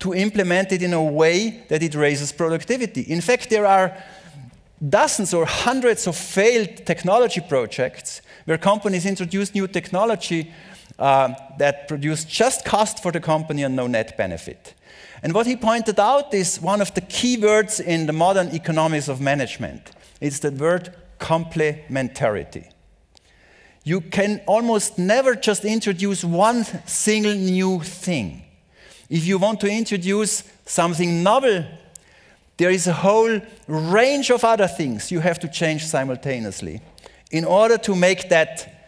to 0.01 0.15
implement 0.15 0.73
it 0.73 0.83
in 0.83 0.93
a 0.93 1.03
way 1.03 1.65
that 1.69 1.83
it 1.83 1.95
raises 1.95 2.33
productivity. 2.33 3.03
In 3.03 3.21
fact, 3.21 3.51
there 3.51 3.67
are 3.67 3.97
dozens 4.89 5.35
or 5.35 5.45
hundreds 5.45 6.07
of 6.07 6.17
failed 6.17 6.87
technology 6.87 7.41
projects 7.41 8.23
where 8.47 8.57
companies 8.57 9.05
introduce 9.05 9.55
new 9.55 9.69
technology 9.69 10.53
uh, 10.99 11.35
that 11.59 11.87
produce 11.87 12.25
just 12.25 12.65
cost 12.65 13.03
for 13.03 13.13
the 13.13 13.21
company 13.21 13.63
and 13.63 13.77
no 13.77 13.87
net 13.87 14.17
benefit. 14.17 14.75
And 15.23 15.35
what 15.35 15.47
he 15.47 15.57
pointed 15.57 16.01
out 16.01 16.33
is 16.33 16.61
one 16.61 16.81
of 16.81 16.95
the 16.95 17.03
key 17.03 17.37
words 17.37 17.79
in 17.79 18.07
the 18.07 18.13
modern 18.13 18.55
economics 18.55 19.09
of 19.09 19.21
management. 19.21 19.93
It's 20.21 20.39
the 20.39 20.51
word 20.51 20.95
complementarity. 21.19 22.71
You 23.85 24.01
can 24.01 24.43
almost 24.47 24.99
never 24.99 25.35
just 25.35 25.65
introduce 25.65 26.23
one 26.23 26.65
single 26.87 27.35
new 27.35 27.81
thing. 27.81 28.43
If 29.09 29.27
you 29.27 29.39
want 29.39 29.61
to 29.61 29.69
introduce 29.69 30.45
something 30.67 31.23
novel, 31.23 31.65
there 32.57 32.71
is 32.71 32.87
a 32.87 32.93
whole 32.93 33.41
range 33.67 34.31
of 34.31 34.45
other 34.45 34.69
things 34.69 35.11
you 35.11 35.21
have 35.21 35.39
to 35.41 35.49
change 35.49 35.87
simultaneously 35.87 36.81
in 37.31 37.45
order 37.45 37.79
to 37.79 37.95
make 37.95 38.29
that 38.29 38.87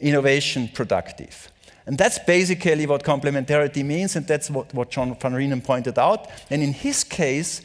innovation 0.00 0.68
productive. 0.74 1.50
And 1.86 1.96
that's 1.96 2.18
basically 2.18 2.86
what 2.86 3.04
complementarity 3.04 3.84
means, 3.84 4.16
and 4.16 4.26
that's 4.26 4.50
what, 4.50 4.72
what 4.74 4.90
John 4.90 5.14
van 5.14 5.32
Reenen 5.32 5.64
pointed 5.64 5.98
out. 5.98 6.28
And 6.50 6.62
in 6.62 6.72
his 6.72 7.04
case, 7.04 7.62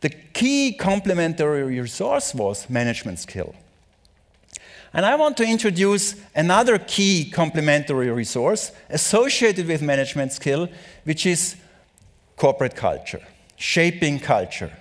the 0.00 0.10
key 0.10 0.74
complementary 0.74 1.80
resource 1.80 2.34
was 2.34 2.68
management 2.70 3.18
skill. 3.18 3.54
And 4.96 5.04
I 5.04 5.14
want 5.14 5.36
to 5.36 5.44
introduce 5.44 6.14
another 6.34 6.78
key 6.78 7.30
complementary 7.30 8.10
resource 8.10 8.72
associated 8.88 9.68
with 9.68 9.82
management 9.82 10.32
skill, 10.32 10.70
which 11.04 11.26
is 11.26 11.56
corporate 12.38 12.74
culture, 12.74 13.20
shaping 13.56 14.18
culture. 14.18 14.72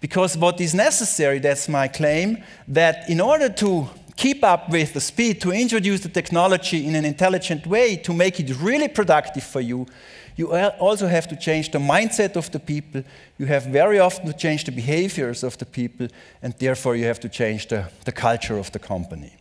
Because 0.00 0.36
what 0.36 0.60
is 0.60 0.74
necessary, 0.74 1.38
that's 1.38 1.68
my 1.68 1.86
claim, 1.86 2.42
that 2.66 3.08
in 3.08 3.20
order 3.20 3.48
to 3.48 3.88
keep 4.16 4.42
up 4.42 4.70
with 4.70 4.92
the 4.92 5.00
speed, 5.00 5.40
to 5.42 5.52
introduce 5.52 6.00
the 6.00 6.08
technology 6.08 6.84
in 6.84 6.96
an 6.96 7.04
intelligent 7.04 7.64
way, 7.64 7.94
to 7.94 8.12
make 8.12 8.40
it 8.40 8.50
really 8.60 8.88
productive 8.88 9.44
for 9.44 9.60
you, 9.60 9.86
you 10.34 10.52
also 10.80 11.06
have 11.06 11.28
to 11.28 11.36
change 11.36 11.70
the 11.70 11.78
mindset 11.78 12.34
of 12.34 12.50
the 12.50 12.58
people. 12.58 13.04
You 13.38 13.46
have 13.46 13.66
very 13.66 14.00
often 14.00 14.26
to 14.26 14.32
change 14.32 14.64
the 14.64 14.72
behaviors 14.72 15.44
of 15.44 15.56
the 15.58 15.66
people, 15.66 16.08
and 16.42 16.54
therefore 16.58 16.96
you 16.96 17.04
have 17.04 17.20
to 17.20 17.28
change 17.28 17.68
the, 17.68 17.88
the 18.04 18.10
culture 18.10 18.58
of 18.58 18.72
the 18.72 18.80
company. 18.80 19.36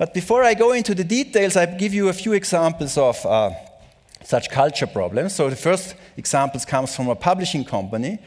But 0.00 0.14
before 0.14 0.42
I 0.42 0.54
go 0.54 0.72
into 0.72 0.94
the 0.94 1.04
details, 1.04 1.56
I 1.56 1.66
give 1.66 1.92
you 1.92 2.08
a 2.08 2.12
few 2.12 2.32
examples 2.32 2.96
of 2.96 3.26
uh, 3.26 3.50
such 4.24 4.48
culture 4.48 4.86
problems. 4.86 5.34
So 5.34 5.50
the 5.50 5.56
first 5.56 5.94
example 6.16 6.60
comes 6.66 6.96
from 6.96 7.08
a 7.08 7.14
publishing 7.14 7.64
company 7.64 8.18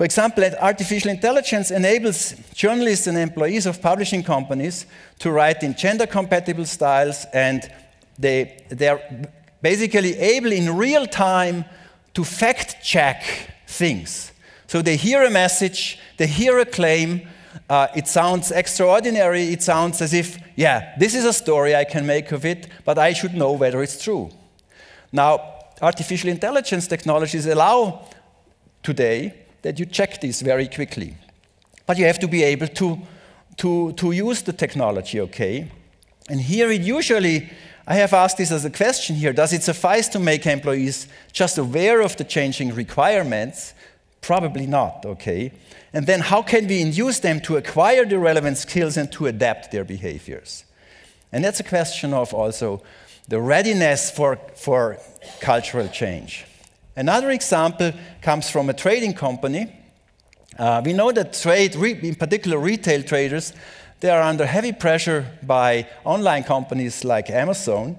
for 0.00 0.04
example, 0.04 0.42
artificial 0.60 1.10
intelligence 1.10 1.70
enables 1.70 2.34
journalists 2.54 3.06
and 3.06 3.18
employees 3.18 3.66
of 3.66 3.82
publishing 3.82 4.22
companies 4.22 4.86
to 5.18 5.30
write 5.30 5.62
in 5.62 5.74
gender 5.74 6.06
compatible 6.06 6.64
styles, 6.64 7.26
and 7.34 7.70
they, 8.18 8.64
they're 8.70 9.28
basically 9.60 10.16
able 10.16 10.52
in 10.52 10.74
real 10.74 11.06
time 11.06 11.66
to 12.14 12.24
fact 12.24 12.82
check 12.82 13.22
things. 13.66 14.32
So 14.68 14.80
they 14.80 14.96
hear 14.96 15.22
a 15.24 15.30
message, 15.30 15.98
they 16.16 16.26
hear 16.26 16.58
a 16.60 16.64
claim, 16.64 17.28
uh, 17.68 17.88
it 17.94 18.08
sounds 18.08 18.50
extraordinary, 18.50 19.44
it 19.52 19.62
sounds 19.62 20.00
as 20.00 20.12
if, 20.12 20.38
yeah, 20.56 20.94
this 20.98 21.14
is 21.14 21.24
a 21.24 21.32
story 21.32 21.74
I 21.74 21.84
can 21.84 22.06
make 22.06 22.32
of 22.32 22.44
it, 22.44 22.68
but 22.84 22.98
I 22.98 23.12
should 23.12 23.34
know 23.34 23.52
whether 23.52 23.82
it's 23.82 24.02
true. 24.02 24.30
Now, 25.12 25.40
artificial 25.82 26.30
intelligence 26.30 26.86
technologies 26.86 27.46
allow 27.46 28.06
today 28.82 29.34
that 29.62 29.78
you 29.78 29.86
check 29.86 30.20
this 30.20 30.40
very 30.40 30.68
quickly. 30.68 31.16
But 31.86 31.98
you 31.98 32.06
have 32.06 32.18
to 32.20 32.28
be 32.28 32.42
able 32.44 32.68
to, 32.68 32.98
to, 33.56 33.92
to 33.92 34.12
use 34.12 34.42
the 34.42 34.52
technology, 34.52 35.20
okay? 35.20 35.70
And 36.28 36.40
here 36.40 36.70
it 36.70 36.82
usually, 36.82 37.50
I 37.86 37.94
have 37.94 38.12
asked 38.12 38.38
this 38.38 38.52
as 38.52 38.64
a 38.64 38.70
question 38.70 39.16
here 39.16 39.32
does 39.32 39.52
it 39.52 39.62
suffice 39.62 40.08
to 40.08 40.18
make 40.18 40.46
employees 40.46 41.08
just 41.32 41.58
aware 41.58 42.00
of 42.00 42.16
the 42.16 42.24
changing 42.24 42.74
requirements? 42.74 43.74
Probably 44.20 44.66
not, 44.66 45.04
okay? 45.04 45.52
And 45.92 46.06
then 46.06 46.20
how 46.20 46.42
can 46.42 46.68
we 46.68 46.80
induce 46.80 47.18
them 47.20 47.40
to 47.40 47.56
acquire 47.56 48.04
the 48.04 48.18
relevant 48.18 48.58
skills 48.58 48.96
and 48.96 49.10
to 49.12 49.26
adapt 49.26 49.72
their 49.72 49.84
behaviors? 49.84 50.64
And 51.32 51.44
that's 51.44 51.60
a 51.60 51.64
question 51.64 52.14
of 52.14 52.32
also 52.32 52.82
the 53.28 53.40
readiness 53.40 54.10
for, 54.10 54.38
for 54.56 54.98
cultural 55.40 55.88
change. 55.88 56.44
Another 56.96 57.30
example 57.30 57.92
comes 58.20 58.50
from 58.50 58.68
a 58.68 58.74
trading 58.74 59.14
company. 59.14 59.72
Uh, 60.58 60.82
we 60.84 60.92
know 60.92 61.12
that 61.12 61.32
trade, 61.32 61.74
in 61.76 62.14
particular 62.14 62.58
retail 62.58 63.02
traders, 63.02 63.52
they 64.00 64.10
are 64.10 64.22
under 64.22 64.46
heavy 64.46 64.72
pressure 64.72 65.26
by 65.42 65.86
online 66.04 66.42
companies 66.42 67.04
like 67.04 67.30
Amazon. 67.30 67.98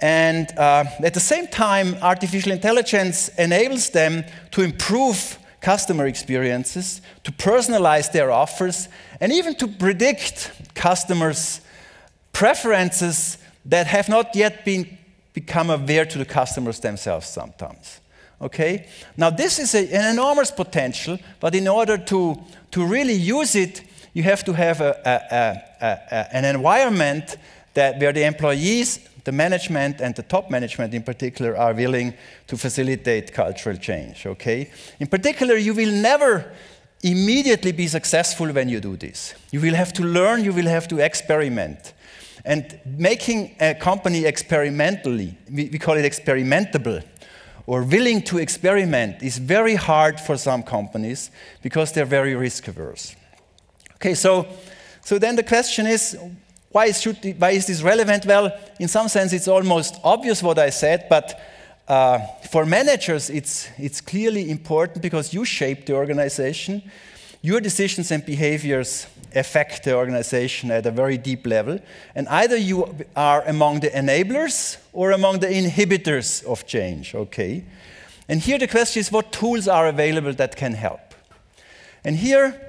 And 0.00 0.50
uh, 0.56 0.84
at 1.02 1.14
the 1.14 1.20
same 1.20 1.46
time, 1.46 1.96
artificial 2.02 2.52
intelligence 2.52 3.28
enables 3.36 3.90
them 3.90 4.24
to 4.52 4.62
improve 4.62 5.38
customer 5.64 6.06
experiences, 6.06 7.00
to 7.22 7.32
personalize 7.32 8.12
their 8.12 8.30
offers, 8.30 8.88
and 9.18 9.32
even 9.32 9.54
to 9.54 9.66
predict 9.66 10.52
customers' 10.74 11.62
preferences 12.32 13.38
that 13.64 13.86
have 13.86 14.10
not 14.10 14.36
yet 14.36 14.64
been 14.64 14.98
become 15.32 15.70
aware 15.70 16.04
to 16.04 16.18
the 16.18 16.24
customers 16.24 16.80
themselves 16.80 17.26
sometimes. 17.26 18.00
Okay? 18.40 18.86
Now, 19.16 19.30
this 19.30 19.58
is 19.58 19.74
a, 19.74 19.88
an 19.92 20.12
enormous 20.12 20.50
potential, 20.50 21.18
but 21.40 21.54
in 21.54 21.66
order 21.66 21.96
to, 21.96 22.38
to 22.70 22.86
really 22.86 23.14
use 23.14 23.56
it, 23.56 23.82
you 24.12 24.22
have 24.22 24.44
to 24.44 24.52
have 24.52 24.80
a, 24.82 24.92
a, 25.04 25.86
a, 25.86 26.36
an 26.36 26.44
environment 26.44 27.36
that, 27.72 27.98
where 27.98 28.12
the 28.12 28.24
employees, 28.24 29.00
the 29.24 29.32
management, 29.32 30.00
and 30.00 30.14
the 30.14 30.22
top 30.22 30.50
management 30.50 30.94
in 30.94 31.02
particular 31.02 31.56
are 31.56 31.72
willing 31.74 32.14
to 32.46 32.56
facilitate 32.56 33.32
cultural 33.32 33.76
change. 33.76 34.26
Okay? 34.26 34.70
In 35.00 35.06
particular, 35.06 35.56
you 35.56 35.74
will 35.74 35.92
never 35.92 36.52
immediately 37.02 37.72
be 37.72 37.86
successful 37.86 38.50
when 38.52 38.68
you 38.68 38.80
do 38.80 38.96
this. 38.96 39.34
You 39.50 39.60
will 39.60 39.74
have 39.74 39.92
to 39.94 40.02
learn, 40.02 40.44
you 40.44 40.52
will 40.52 40.66
have 40.66 40.88
to 40.88 40.98
experiment. 40.98 41.92
And 42.44 42.78
making 42.84 43.56
a 43.60 43.74
company 43.74 44.24
experimentally, 44.24 45.36
we, 45.50 45.78
call 45.78 45.96
it 45.96 46.04
experimentable, 46.04 47.00
or 47.66 47.82
willing 47.82 48.22
to 48.22 48.38
experiment 48.38 49.22
is 49.22 49.38
very 49.38 49.74
hard 49.74 50.20
for 50.20 50.36
some 50.36 50.62
companies 50.62 51.30
because 51.62 51.92
they're 51.92 52.04
very 52.04 52.34
risk 52.34 52.68
averse. 52.68 53.16
Okay, 53.94 54.14
so, 54.14 54.46
so 55.02 55.18
then 55.18 55.36
the 55.36 55.42
question 55.42 55.86
is 55.86 56.18
why, 56.74 56.90
should, 56.90 57.36
why 57.38 57.52
is 57.52 57.68
this 57.68 57.82
relevant? 57.82 58.26
Well, 58.26 58.50
in 58.80 58.88
some 58.88 59.06
sense, 59.06 59.32
it's 59.32 59.46
almost 59.46 59.94
obvious 60.02 60.42
what 60.42 60.58
I 60.58 60.70
said, 60.70 61.06
but 61.08 61.40
uh, 61.86 62.18
for 62.50 62.66
managers, 62.66 63.30
it's, 63.30 63.68
it's 63.78 64.00
clearly 64.00 64.50
important 64.50 65.00
because 65.00 65.32
you 65.32 65.44
shape 65.44 65.86
the 65.86 65.92
organization. 65.92 66.82
Your 67.42 67.60
decisions 67.60 68.10
and 68.10 68.26
behaviors 68.26 69.06
affect 69.36 69.84
the 69.84 69.94
organization 69.94 70.72
at 70.72 70.84
a 70.84 70.90
very 70.90 71.16
deep 71.16 71.46
level. 71.46 71.78
And 72.16 72.26
either 72.26 72.56
you 72.56 72.92
are 73.14 73.42
among 73.46 73.78
the 73.78 73.90
enablers 73.90 74.78
or 74.92 75.12
among 75.12 75.38
the 75.38 75.46
inhibitors 75.46 76.44
of 76.44 76.66
change, 76.66 77.14
okay? 77.14 77.64
And 78.28 78.40
here 78.40 78.58
the 78.58 78.66
question 78.66 78.98
is 78.98 79.12
what 79.12 79.30
tools 79.30 79.68
are 79.68 79.86
available 79.86 80.32
that 80.32 80.56
can 80.56 80.74
help? 80.74 81.14
And 82.02 82.16
here, 82.16 82.60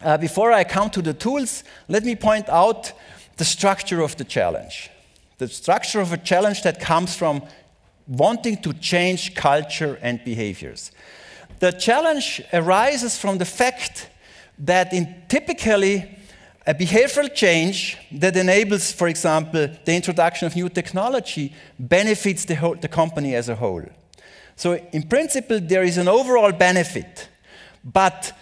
uh, 0.00 0.16
before 0.16 0.52
I 0.52 0.62
come 0.62 0.90
to 0.90 1.02
the 1.02 1.12
tools, 1.12 1.64
let 1.88 2.04
me 2.04 2.14
point 2.14 2.48
out 2.48 2.92
the 3.36 3.44
structure 3.44 4.00
of 4.00 4.16
the 4.16 4.24
challenge. 4.24 4.90
The 5.38 5.48
structure 5.48 6.00
of 6.00 6.12
a 6.12 6.18
challenge 6.18 6.62
that 6.62 6.80
comes 6.80 7.14
from 7.16 7.42
wanting 8.06 8.58
to 8.62 8.72
change 8.74 9.34
culture 9.34 9.98
and 10.02 10.22
behaviors. 10.24 10.92
The 11.58 11.72
challenge 11.72 12.42
arises 12.52 13.18
from 13.18 13.38
the 13.38 13.44
fact 13.44 14.10
that 14.58 14.92
in 14.92 15.22
typically 15.28 16.18
a 16.66 16.74
behavioral 16.74 17.32
change 17.34 17.96
that 18.12 18.36
enables, 18.36 18.92
for 18.92 19.08
example, 19.08 19.68
the 19.84 19.94
introduction 19.94 20.46
of 20.46 20.54
new 20.54 20.68
technology 20.68 21.52
benefits 21.78 22.44
the, 22.44 22.54
whole, 22.54 22.76
the 22.76 22.88
company 22.88 23.34
as 23.34 23.48
a 23.48 23.56
whole. 23.56 23.84
So, 24.54 24.74
in 24.92 25.04
principle, 25.04 25.58
there 25.60 25.82
is 25.82 25.98
an 25.98 26.08
overall 26.08 26.52
benefit, 26.52 27.28
but 27.82 28.32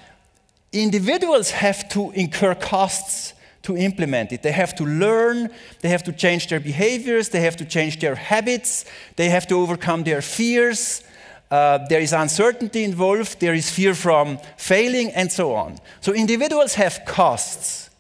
individuals 0.73 1.51
have 1.51 1.89
to 1.91 2.11
incur 2.11 2.55
costs 2.55 3.33
to 3.63 3.77
implement 3.77 4.33
it. 4.33 4.43
They 4.43 4.53
have 4.53 4.75
to 4.77 4.85
learn, 4.85 5.51
they 5.81 5.89
have 5.89 6.03
to 6.05 6.13
change 6.13 6.49
their 6.49 6.61
behaviors, 6.61 7.29
they 7.29 7.41
have 7.41 7.57
to 7.57 7.65
change 7.65 8.01
their 8.01 8.15
habits, 8.15 8.85
they 9.17 9.29
have 9.29 9.47
to 9.49 9.57
overcome 9.57 10.05
their 10.05 10.23
fears. 10.23 11.03
Uh, 11.51 11.79
there 11.89 12.01
is 12.01 12.13
uncertainty 12.13 12.85
involved, 12.85 13.41
there 13.41 13.55
is 13.55 13.71
fear 13.71 13.95
from 13.95 14.39
failing, 14.57 15.11
and 15.11 15.31
so 15.33 15.55
on. 15.55 15.79
So 16.01 16.13
individuals 16.15 16.75
have 16.75 17.01
costs. 17.05 17.91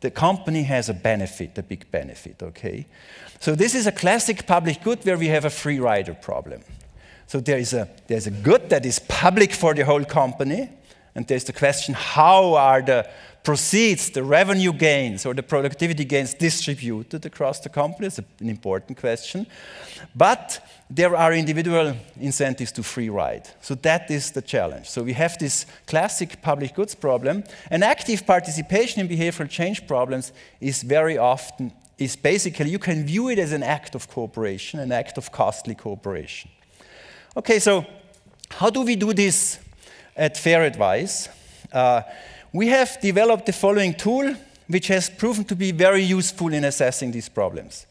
The 0.00 0.10
company 0.10 0.62
has 0.64 0.88
a 0.88 0.94
benefit, 0.94 1.58
a 1.58 1.62
big 1.62 1.90
benefit, 1.90 2.42
okay? 2.42 2.86
So 3.40 3.54
this 3.54 3.74
is 3.74 3.86
a 3.86 3.92
classic 3.92 4.46
public 4.46 4.82
good 4.82 5.04
where 5.04 5.18
we 5.18 5.28
have 5.28 5.44
a 5.44 5.50
free 5.50 5.80
rider 5.80 6.14
problem. 6.14 6.62
So 7.26 7.40
there 7.40 7.58
is 7.58 7.72
a, 7.72 7.88
there's 8.06 8.26
a 8.26 8.30
good 8.30 8.70
that 8.70 8.86
is 8.86 8.98
public 9.00 9.52
for 9.52 9.74
the 9.74 9.84
whole 9.84 10.04
company, 10.04 10.68
and 11.14 11.26
there's 11.26 11.44
the 11.44 11.52
question 11.52 11.94
how 11.94 12.54
are 12.54 12.82
the 12.82 13.08
proceeds, 13.44 14.10
the 14.10 14.22
revenue 14.22 14.72
gains, 14.72 15.26
or 15.26 15.34
the 15.34 15.42
productivity 15.42 16.04
gains 16.04 16.34
distributed 16.34 17.26
across 17.26 17.60
the 17.60 17.68
company? 17.68 18.06
It's 18.06 18.18
an 18.18 18.48
important 18.48 18.98
question. 18.98 19.46
But 20.16 20.60
there 20.88 21.14
are 21.14 21.32
individual 21.34 21.94
incentives 22.18 22.72
to 22.72 22.82
free 22.82 23.10
ride. 23.10 23.48
So 23.60 23.74
that 23.76 24.10
is 24.10 24.30
the 24.30 24.42
challenge. 24.42 24.88
So 24.88 25.02
we 25.02 25.12
have 25.12 25.38
this 25.38 25.66
classic 25.86 26.40
public 26.40 26.74
goods 26.74 26.94
problem. 26.94 27.44
And 27.70 27.84
active 27.84 28.26
participation 28.26 29.00
in 29.00 29.08
behavioral 29.08 29.48
change 29.48 29.86
problems 29.86 30.32
is 30.60 30.82
very 30.82 31.18
often, 31.18 31.70
is 31.98 32.16
basically, 32.16 32.70
you 32.70 32.78
can 32.78 33.04
view 33.04 33.28
it 33.28 33.38
as 33.38 33.52
an 33.52 33.62
act 33.62 33.94
of 33.94 34.08
cooperation, 34.08 34.80
an 34.80 34.90
act 34.90 35.18
of 35.18 35.30
costly 35.30 35.74
cooperation. 35.74 36.50
Okay, 37.36 37.58
so 37.58 37.84
how 38.50 38.70
do 38.70 38.82
we 38.82 38.96
do 38.96 39.12
this 39.12 39.58
at 40.16 40.36
FehrAdvice? 40.36 41.28
Uh, 41.72 42.02
we 42.54 42.68
have 42.68 43.00
developed 43.00 43.46
the 43.46 43.52
following 43.52 43.92
tool, 43.92 44.32
which 44.68 44.86
has 44.86 45.10
proven 45.10 45.44
to 45.44 45.56
be 45.56 45.72
very 45.72 46.04
useful 46.04 46.54
in 46.54 46.64
assessing 46.64 47.10
these 47.10 47.28
problems. 47.28 47.84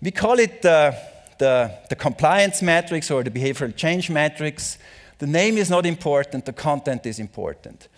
We 0.00 0.12
call 0.12 0.38
it 0.38 0.62
the, 0.62 0.96
the, 1.38 1.76
the 1.88 1.96
compliance 1.96 2.62
matrix 2.62 3.10
or 3.10 3.24
the 3.24 3.32
behavioral 3.32 3.74
change 3.74 4.08
matrix. 4.08 4.78
The 5.18 5.26
name 5.26 5.58
is 5.58 5.68
not 5.68 5.86
important, 5.86 6.46
the 6.46 6.52
content 6.52 7.04
is 7.04 7.18
important. 7.18 7.88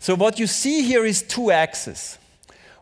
So, 0.00 0.16
what 0.16 0.40
you 0.40 0.48
see 0.48 0.82
here 0.82 1.04
is 1.04 1.22
two 1.22 1.52
axes. 1.52 2.18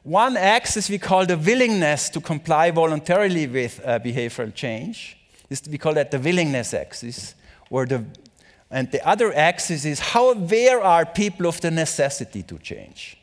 One 0.03 0.39
axis 0.39 0.89
we 0.89 0.99
call 0.99 1.27
the 1.27 1.37
willingness 1.37 2.09
to 2.11 2.21
comply 2.21 2.71
voluntarily 2.71 3.47
with 3.47 3.79
uh, 3.85 3.99
behavioral 3.99 4.55
change. 4.55 5.19
This, 5.51 5.63
we 5.71 5.77
call 5.77 5.93
that 5.95 6.11
the 6.11 6.19
willingness 6.19 6.73
axis, 6.73 7.35
or 7.69 7.85
the 7.85 8.05
and 8.75 8.91
the 8.91 9.07
other 9.09 9.33
axis 9.33 9.85
is 9.85 10.01
how 10.01 10.31
aware 10.31 10.83
are 10.83 11.07
people 11.07 11.47
of 11.47 11.61
the 11.61 11.71
necessity 11.71 12.43
to 12.43 12.59
change? 12.59 13.17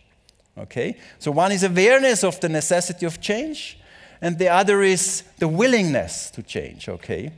Okay? 0.58 0.96
So 1.20 1.30
one 1.32 1.52
is 1.52 1.64
awareness 1.64 2.24
of 2.24 2.40
the 2.40 2.48
necessity 2.48 3.06
of 3.06 3.20
change, 3.20 3.78
and 4.22 4.40
the 4.40 4.48
other 4.48 4.82
is 4.82 5.24
the 5.40 5.50
willingness 5.50 6.32
to 6.32 6.42
change, 6.42 6.88
okay? 6.88 7.32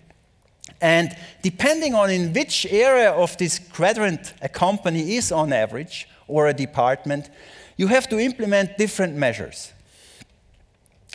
And 0.79 1.15
depending 1.41 1.95
on 1.95 2.11
in 2.11 2.33
which 2.33 2.67
area 2.67 3.09
of 3.11 3.35
this 3.37 3.57
quadrant 3.57 4.35
a 4.43 4.49
company 4.49 5.15
is 5.15 5.31
on 5.31 5.51
average, 5.51 6.07
or 6.27 6.47
a 6.47 6.53
department, 6.53 7.31
you 7.77 7.87
have 7.87 8.07
to 8.09 8.19
implement 8.19 8.77
different 8.77 9.15
measures. 9.15 9.73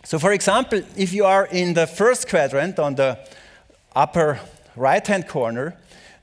So, 0.04 0.18
for 0.18 0.32
example, 0.32 0.82
if 0.96 1.12
you 1.12 1.24
are 1.24 1.46
in 1.46 1.74
the 1.74 1.86
first 1.86 2.28
quadrant 2.28 2.80
on 2.80 2.96
the 2.96 3.18
upper 3.94 4.40
right 4.74 5.06
hand 5.06 5.28
corner, 5.28 5.76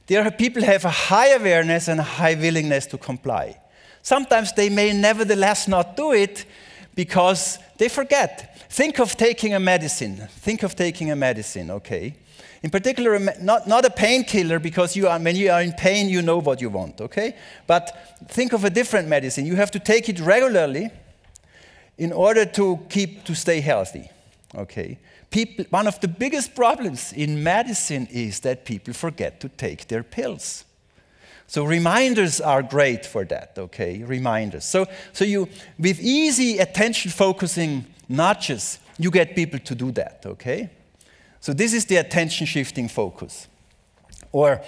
there 0.07 0.29
people 0.31 0.63
have 0.63 0.85
a 0.85 0.89
high 0.89 1.29
awareness 1.29 1.87
and 1.87 1.99
a 1.99 2.03
high 2.03 2.35
willingness 2.35 2.85
to 2.87 2.97
comply. 2.97 3.59
Sometimes 4.01 4.53
they 4.53 4.69
may 4.69 4.93
nevertheless 4.93 5.67
not 5.67 5.97
do 5.97 6.11
it 6.13 6.45
because 6.93 7.57
they 7.77 7.89
forget. 7.89 8.55
Think 8.69 8.99
of 8.99 9.15
taking 9.17 9.53
a 9.53 9.59
medicine. 9.59 10.27
Think 10.41 10.63
of 10.63 10.75
taking 10.75 11.11
a 11.11 11.15
medicine, 11.15 11.71
okay? 11.71 12.15
In 12.61 12.69
particular, 12.69 13.19
not, 13.41 13.67
not 13.67 13.85
a 13.85 13.89
painkiller 13.89 14.59
because 14.59 14.95
you 14.95 15.07
are, 15.07 15.19
when 15.19 15.35
you 15.35 15.51
are 15.51 15.61
in 15.61 15.71
pain, 15.73 16.09
you 16.09 16.21
know 16.21 16.39
what 16.39 16.61
you 16.61 16.69
want, 16.69 17.01
okay? 17.01 17.35
But 17.67 18.27
think 18.27 18.53
of 18.53 18.63
a 18.63 18.69
different 18.69 19.07
medicine. 19.07 19.45
You 19.45 19.55
have 19.55 19.71
to 19.71 19.79
take 19.79 20.09
it 20.09 20.19
regularly 20.19 20.89
in 21.97 22.11
order 22.11 22.45
to 22.45 22.79
keep 22.89 23.23
to 23.25 23.35
stay 23.35 23.61
healthy, 23.61 24.09
okay? 24.55 24.97
People, 25.31 25.65
one 25.69 25.87
of 25.87 25.99
the 25.99 26.07
biggest 26.07 26.55
problems 26.55 27.13
in 27.13 27.43
medicine 27.43 28.07
is 28.11 28.39
that 28.41 28.65
people 28.65 28.93
forget 28.93 29.39
to 29.41 29.49
take 29.49 29.87
their 29.87 30.03
pills. 30.03 30.65
So 31.47 31.63
reminders 31.63 32.41
are 32.41 32.63
great 32.63 33.05
for 33.05 33.23
that, 33.25 33.53
okay? 33.57 34.03
Reminders. 34.03 34.65
So, 34.65 34.87
so 35.13 35.25
you, 35.25 35.47
with 35.77 35.99
easy 35.99 36.57
attention 36.57 37.11
focusing 37.11 37.85
nudges, 38.09 38.79
you 38.97 39.11
get 39.11 39.35
people 39.35 39.59
to 39.59 39.75
do 39.75 39.91
that, 39.91 40.23
okay? 40.25 40.69
So 41.39 41.53
this 41.53 41.73
is 41.73 41.85
the 41.85 41.97
attention 41.97 42.47
shifting 42.47 42.87
focus. 42.87 43.47
Or 44.31 44.61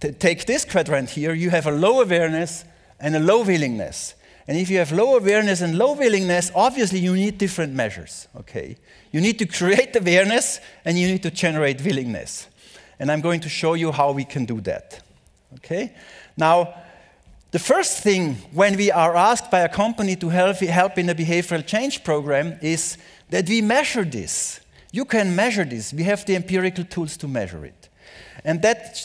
take 0.00 0.46
this 0.46 0.64
quadrant 0.64 1.10
here, 1.10 1.32
you 1.34 1.50
have 1.50 1.66
a 1.66 1.70
low 1.70 2.00
awareness 2.00 2.64
and 2.98 3.14
a 3.14 3.20
low 3.20 3.42
willingness. 3.44 4.14
And 4.48 4.56
if 4.56 4.70
you 4.70 4.78
have 4.78 4.92
low 4.92 5.18
awareness 5.18 5.60
and 5.60 5.76
low 5.76 5.92
willingness, 5.92 6.50
obviously 6.54 7.00
you 7.00 7.14
need 7.14 7.36
different 7.36 7.74
measures, 7.74 8.28
okay? 8.34 8.76
You 9.12 9.20
need 9.20 9.38
to 9.40 9.46
create 9.46 9.94
awareness 10.00 10.60
and 10.86 10.98
you 10.98 11.06
need 11.06 11.22
to 11.24 11.30
generate 11.30 11.84
willingness. 11.84 12.48
And 12.98 13.12
I'm 13.12 13.20
going 13.20 13.40
to 13.40 13.48
show 13.50 13.74
you 13.74 13.92
how 13.92 14.12
we 14.12 14.24
can 14.24 14.46
do 14.46 14.62
that, 14.62 15.02
okay? 15.56 15.94
Now, 16.34 16.74
the 17.50 17.58
first 17.58 18.02
thing 18.02 18.36
when 18.52 18.76
we 18.76 18.90
are 18.90 19.14
asked 19.16 19.50
by 19.50 19.60
a 19.60 19.68
company 19.68 20.16
to 20.16 20.30
help, 20.30 20.56
help 20.56 20.96
in 20.96 21.10
a 21.10 21.14
behavioral 21.14 21.66
change 21.66 22.02
program 22.02 22.58
is 22.62 22.96
that 23.28 23.46
we 23.48 23.60
measure 23.60 24.04
this. 24.04 24.60
You 24.92 25.04
can 25.04 25.36
measure 25.36 25.66
this. 25.66 25.92
We 25.92 26.04
have 26.04 26.24
the 26.24 26.36
empirical 26.36 26.84
tools 26.84 27.18
to 27.18 27.28
measure 27.28 27.66
it. 27.66 27.88
And 28.44 28.62
that, 28.62 28.96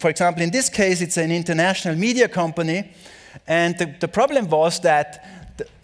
for 0.00 0.10
example, 0.10 0.42
in 0.42 0.50
this 0.50 0.68
case, 0.68 1.00
it's 1.00 1.16
an 1.16 1.30
international 1.30 1.94
media 1.94 2.26
company 2.26 2.90
and 3.46 3.78
the, 3.78 3.94
the 4.00 4.08
problem 4.08 4.48
was 4.48 4.80
that 4.80 5.24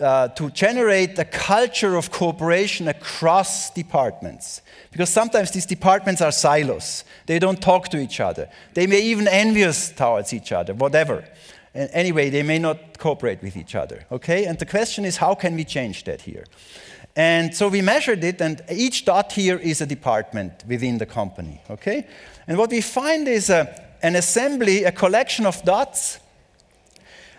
uh, 0.00 0.28
to 0.28 0.50
generate 0.50 1.18
a 1.18 1.24
culture 1.24 1.96
of 1.96 2.10
cooperation 2.10 2.88
across 2.88 3.70
departments. 3.70 4.62
Because 4.90 5.10
sometimes 5.10 5.50
these 5.50 5.66
departments 5.66 6.20
are 6.20 6.32
silos. 6.32 7.04
They 7.26 7.38
don't 7.38 7.60
talk 7.60 7.88
to 7.88 7.98
each 7.98 8.20
other. 8.20 8.48
They 8.74 8.86
may 8.86 9.00
even 9.00 9.26
envious 9.26 9.90
towards 9.90 10.32
each 10.32 10.52
other, 10.52 10.74
whatever. 10.74 11.24
And 11.74 11.90
anyway, 11.92 12.30
they 12.30 12.42
may 12.42 12.58
not 12.58 12.98
cooperate 12.98 13.42
with 13.42 13.56
each 13.56 13.74
other. 13.74 14.04
Okay? 14.12 14.44
And 14.44 14.58
the 14.58 14.66
question 14.66 15.04
is, 15.04 15.16
how 15.16 15.34
can 15.34 15.56
we 15.56 15.64
change 15.64 16.04
that 16.04 16.20
here? 16.20 16.44
And 17.16 17.54
so 17.54 17.68
we 17.68 17.80
measured 17.80 18.24
it, 18.24 18.40
and 18.40 18.60
each 18.70 19.04
dot 19.04 19.32
here 19.32 19.56
is 19.56 19.80
a 19.80 19.86
department 19.86 20.64
within 20.66 20.98
the 20.98 21.06
company. 21.06 21.60
Okay? 21.70 22.06
And 22.46 22.58
what 22.58 22.70
we 22.70 22.80
find 22.80 23.28
is 23.28 23.50
a, 23.50 23.82
an 24.02 24.16
assembly, 24.16 24.84
a 24.84 24.92
collection 24.92 25.46
of 25.46 25.62
dots 25.64 26.18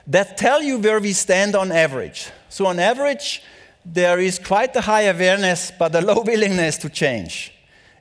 that 0.07 0.37
tell 0.37 0.61
you 0.61 0.77
where 0.77 0.99
we 0.99 1.13
stand 1.13 1.55
on 1.55 1.71
average. 1.71 2.29
So, 2.49 2.65
on 2.67 2.79
average, 2.79 3.41
there 3.85 4.19
is 4.19 4.39
quite 4.39 4.75
a 4.75 4.81
high 4.81 5.03
awareness, 5.03 5.71
but 5.77 5.95
a 5.95 6.01
low 6.09 6.21
willingness 6.21 6.77
to 6.79 6.89
change 6.89 7.53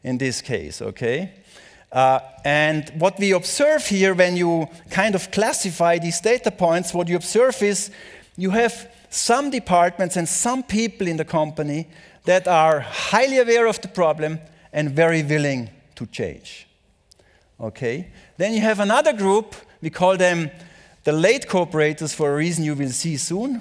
in 0.02 0.18
this 0.18 0.42
case, 0.42 0.82
okay? 0.82 1.32
Uh, 1.90 2.20
and 2.44 2.90
what 2.98 3.18
we 3.18 3.32
observe 3.32 3.86
here 3.86 4.14
when 4.14 4.36
you 4.36 4.66
kind 4.90 5.14
of 5.14 5.30
classify 5.30 5.98
these 5.98 6.20
data 6.20 6.50
points, 6.50 6.92
what 6.92 7.08
you 7.08 7.16
observe 7.16 7.62
is 7.62 7.90
you 8.36 8.50
have 8.50 8.90
some 9.10 9.48
departments 9.48 10.16
and 10.16 10.28
some 10.28 10.62
people 10.62 11.06
in 11.06 11.16
the 11.16 11.24
company 11.24 11.86
that 12.24 12.48
are 12.48 12.80
highly 12.80 13.38
aware 13.38 13.66
of 13.66 13.80
the 13.80 13.88
problem 13.88 14.40
and 14.72 14.90
very 14.90 15.22
willing 15.22 15.70
to 15.94 16.04
change. 16.06 16.66
Okay? 17.60 18.08
Then 18.36 18.54
you 18.54 18.60
have 18.60 18.80
another 18.80 19.12
group, 19.12 19.54
we 19.80 19.90
call 19.90 20.16
them 20.16 20.50
the 21.04 21.12
late 21.12 21.46
cooperators, 21.46 22.14
for 22.14 22.32
a 22.32 22.36
reason 22.36 22.64
you 22.64 22.74
will 22.74 22.90
see 22.90 23.16
soon. 23.16 23.60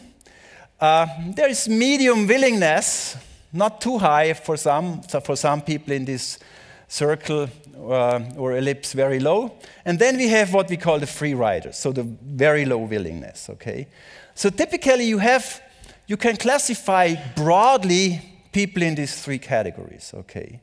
Uh, 0.79 1.07
there 1.35 1.49
is 1.49 1.69
medium 1.69 2.25
willingness, 2.27 3.17
not 3.51 3.79
too 3.79 3.97
high 3.97 4.33
for 4.33 4.57
some, 4.57 5.01
so 5.07 5.19
for 5.19 5.35
some 5.35 5.61
people 5.61 5.93
in 5.93 6.05
this 6.05 6.39
circle 6.87 7.49
uh, 7.77 8.19
or 8.37 8.57
ellipse, 8.57 8.93
very 8.93 9.19
low. 9.19 9.53
And 9.85 9.99
then 9.99 10.17
we 10.17 10.29
have 10.29 10.53
what 10.53 10.69
we 10.69 10.77
call 10.77 10.99
the 10.99 11.07
free 11.07 11.33
riders, 11.33 11.77
so 11.77 11.91
the 11.91 12.03
very 12.03 12.65
low 12.65 12.77
willingness, 12.77 13.49
okay? 13.49 13.87
So 14.35 14.49
typically 14.49 15.05
you 15.05 15.19
have, 15.19 15.61
you 16.07 16.17
can 16.17 16.37
classify 16.37 17.15
broadly 17.35 18.21
people 18.51 18.83
in 18.83 18.95
these 18.95 19.21
three 19.21 19.39
categories, 19.39 20.13
okay? 20.13 20.61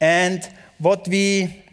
And 0.00 0.42
what 0.78 1.08
we 1.08 1.64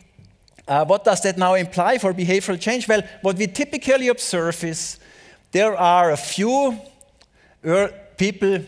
uh, 0.68 0.86
what 0.86 1.04
does 1.04 1.22
that 1.22 1.38
now 1.38 1.54
imply 1.54 1.98
for 1.98 2.14
behavioral 2.14 2.60
change? 2.60 2.88
Well, 2.88 3.04
what 3.22 3.38
we 3.38 3.48
typically 3.48 4.08
observe 4.08 4.64
is 4.64 5.00
there 5.52 5.76
are 5.76 6.12
a 6.12 6.18
few 6.18 6.78
people 8.18 8.60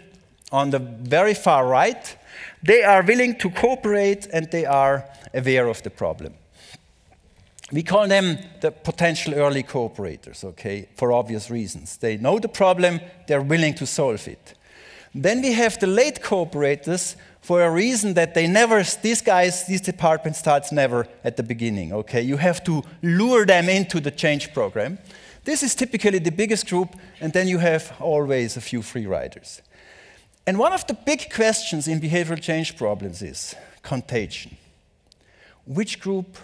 on 0.52 0.70
the 0.70 0.80
very 0.80 1.34
far 1.34 1.68
right. 1.68 2.18
They 2.64 2.84
are 2.84 3.04
willing 3.04 3.38
to 3.40 3.50
cooperate 3.50 4.28
and 4.32 4.50
they 4.52 4.66
are 4.66 5.06
aware 5.34 5.68
of 5.68 5.84
the 5.84 5.90
problem. 5.90 6.34
We 7.72 7.84
call 7.84 8.08
them 8.08 8.38
the 8.62 8.72
potential 8.72 9.34
early 9.34 9.64
cooperators, 9.64 10.44
okay, 10.44 10.88
for 10.96 11.12
obvious 11.12 11.50
reasons. 11.52 11.98
They 11.98 12.16
know 12.16 12.40
the 12.40 12.48
problem, 12.48 13.02
they're 13.28 13.42
willing 13.42 13.74
to 13.76 13.86
solve 13.86 14.26
it. 14.28 14.54
Then 15.24 15.42
we 15.42 15.54
have 15.54 15.80
the 15.80 15.88
late 15.88 16.22
cooperators 16.22 17.16
for 17.42 17.64
a 17.64 17.72
reason 17.72 18.14
that 18.14 18.36
they 18.36 18.46
never, 18.46 18.84
these 19.02 19.22
guys, 19.22 19.66
this 19.66 19.82
department 19.82 20.36
starts 20.36 20.72
never 20.72 21.08
at 21.24 21.38
the 21.38 21.44
beginning, 21.44 21.92
okay? 21.92 22.22
You 22.22 22.38
have 22.38 22.64
to 22.66 22.84
lure 23.02 23.46
them 23.46 23.68
into 23.68 24.00
the 24.00 24.12
change 24.12 24.54
program. 24.54 25.00
This 25.44 25.64
is 25.64 25.74
typically 25.74 26.20
the 26.20 26.32
biggest 26.32 26.68
group, 26.68 26.96
and 27.20 27.34
then 27.34 27.48
you 27.48 27.58
have 27.58 27.96
always 28.00 28.58
a 28.58 28.62
few 28.62 28.82
free 28.84 29.08
riders. 29.08 29.62
And 30.46 30.60
one 30.60 30.74
of 30.74 30.86
the 30.86 30.94
big 30.94 31.34
questions 31.34 31.88
in 31.88 32.00
behavioral 32.00 32.42
change 32.42 32.78
problems 32.78 33.22
is 33.22 33.56
contagion. 33.82 34.56
Which 35.66 36.00
group 36.00 36.38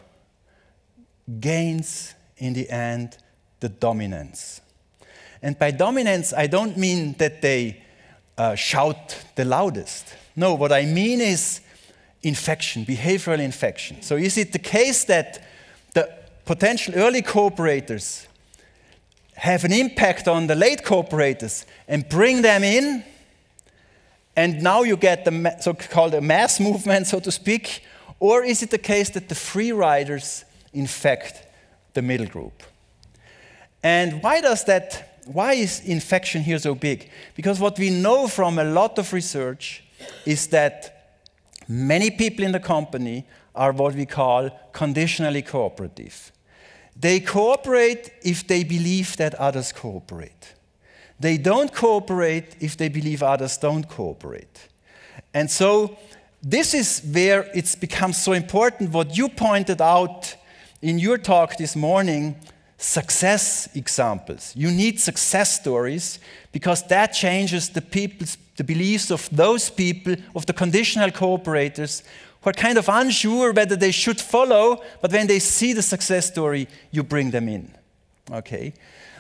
gains 1.39 2.15
in 2.37 2.53
the 2.53 2.69
end 2.69 3.17
the 3.59 3.69
dominance. 3.69 4.61
And 5.41 5.59
by 5.59 5.71
dominance, 5.71 6.33
I 6.33 6.47
don't 6.47 6.75
mean 6.75 7.13
that 7.19 7.41
they 7.41 7.82
uh, 8.37 8.55
shout 8.55 9.23
the 9.35 9.45
loudest. 9.45 10.15
No, 10.35 10.53
what 10.53 10.71
I 10.71 10.85
mean 10.85 11.21
is 11.21 11.61
infection, 12.21 12.85
behavioral 12.85 13.39
infection. 13.39 14.01
So, 14.01 14.15
is 14.15 14.37
it 14.37 14.51
the 14.51 14.59
case 14.59 15.05
that 15.05 15.43
the 15.93 16.09
potential 16.45 16.95
early 16.95 17.21
cooperators 17.21 18.27
have 19.35 19.63
an 19.63 19.73
impact 19.73 20.27
on 20.27 20.47
the 20.47 20.55
late 20.55 20.83
cooperators 20.83 21.65
and 21.87 22.07
bring 22.09 22.41
them 22.41 22.63
in? 22.63 23.03
And 24.35 24.63
now 24.63 24.81
you 24.81 24.97
get 24.97 25.25
the 25.25 25.55
so 25.61 25.73
called 25.73 26.21
mass 26.23 26.59
movement, 26.59 27.07
so 27.07 27.19
to 27.19 27.31
speak? 27.31 27.83
Or 28.19 28.43
is 28.43 28.63
it 28.63 28.71
the 28.71 28.77
case 28.79 29.11
that 29.11 29.29
the 29.29 29.35
free 29.35 29.71
riders 29.71 30.45
infect 30.73 31.43
the 31.93 32.01
middle 32.01 32.25
group. 32.25 32.63
And 33.83 34.21
why 34.23 34.41
does 34.41 34.63
that, 34.65 35.12
why 35.25 35.53
is 35.53 35.81
infection 35.81 36.41
here 36.41 36.59
so 36.59 36.75
big? 36.75 37.09
Because 37.35 37.59
what 37.59 37.79
we 37.79 37.89
know 37.89 38.27
from 38.27 38.59
a 38.59 38.63
lot 38.63 38.97
of 38.99 39.13
research 39.13 39.83
is 40.25 40.47
that 40.47 41.17
many 41.67 42.11
people 42.11 42.43
in 42.43 42.51
the 42.51 42.59
company 42.59 43.25
are 43.55 43.71
what 43.71 43.95
we 43.95 44.05
call 44.05 44.49
conditionally 44.73 45.41
cooperative. 45.41 46.31
They 46.95 47.19
cooperate 47.19 48.11
if 48.23 48.45
they 48.47 48.63
believe 48.63 49.17
that 49.17 49.35
others 49.35 49.71
cooperate. 49.71 50.53
They 51.19 51.37
don't 51.37 51.73
cooperate 51.73 52.55
if 52.59 52.77
they 52.77 52.89
believe 52.89 53.23
others 53.23 53.57
don't 53.57 53.87
cooperate. 53.87 54.67
And 55.33 55.49
so, 55.49 55.97
this 56.41 56.73
is 56.73 57.01
where 57.13 57.49
it's 57.55 57.75
become 57.75 58.11
so 58.11 58.33
important. 58.33 58.91
What 58.91 59.15
you 59.17 59.29
pointed 59.29 59.81
out 59.81 60.35
in 60.81 60.99
your 60.99 61.17
talk 61.17 61.55
this 61.55 61.75
morning 61.75 62.35
success 62.77 63.69
examples. 63.75 64.53
You 64.55 64.71
need 64.71 64.99
success 64.99 65.59
stories 65.59 66.19
because 66.51 66.83
that 66.87 67.07
changes 67.07 67.69
the 67.69 67.81
people's 67.81 68.37
the 68.55 68.63
beliefs 68.63 69.11
of 69.11 69.29
those 69.31 69.69
people, 69.69 70.15
of 70.35 70.45
the 70.45 70.53
conditional 70.53 71.09
cooperators, 71.09 72.03
who 72.41 72.49
are 72.49 72.53
kind 72.53 72.77
of 72.77 72.89
unsure 72.89 73.53
whether 73.53 73.75
they 73.75 73.91
should 73.91 74.19
follow, 74.19 74.83
but 75.01 75.11
when 75.11 75.27
they 75.27 75.39
see 75.39 75.73
the 75.73 75.81
success 75.81 76.27
story, 76.27 76.67
you 76.91 77.03
bring 77.03 77.31
them 77.31 77.47
in. 77.47 77.73
Okay? 78.31 78.73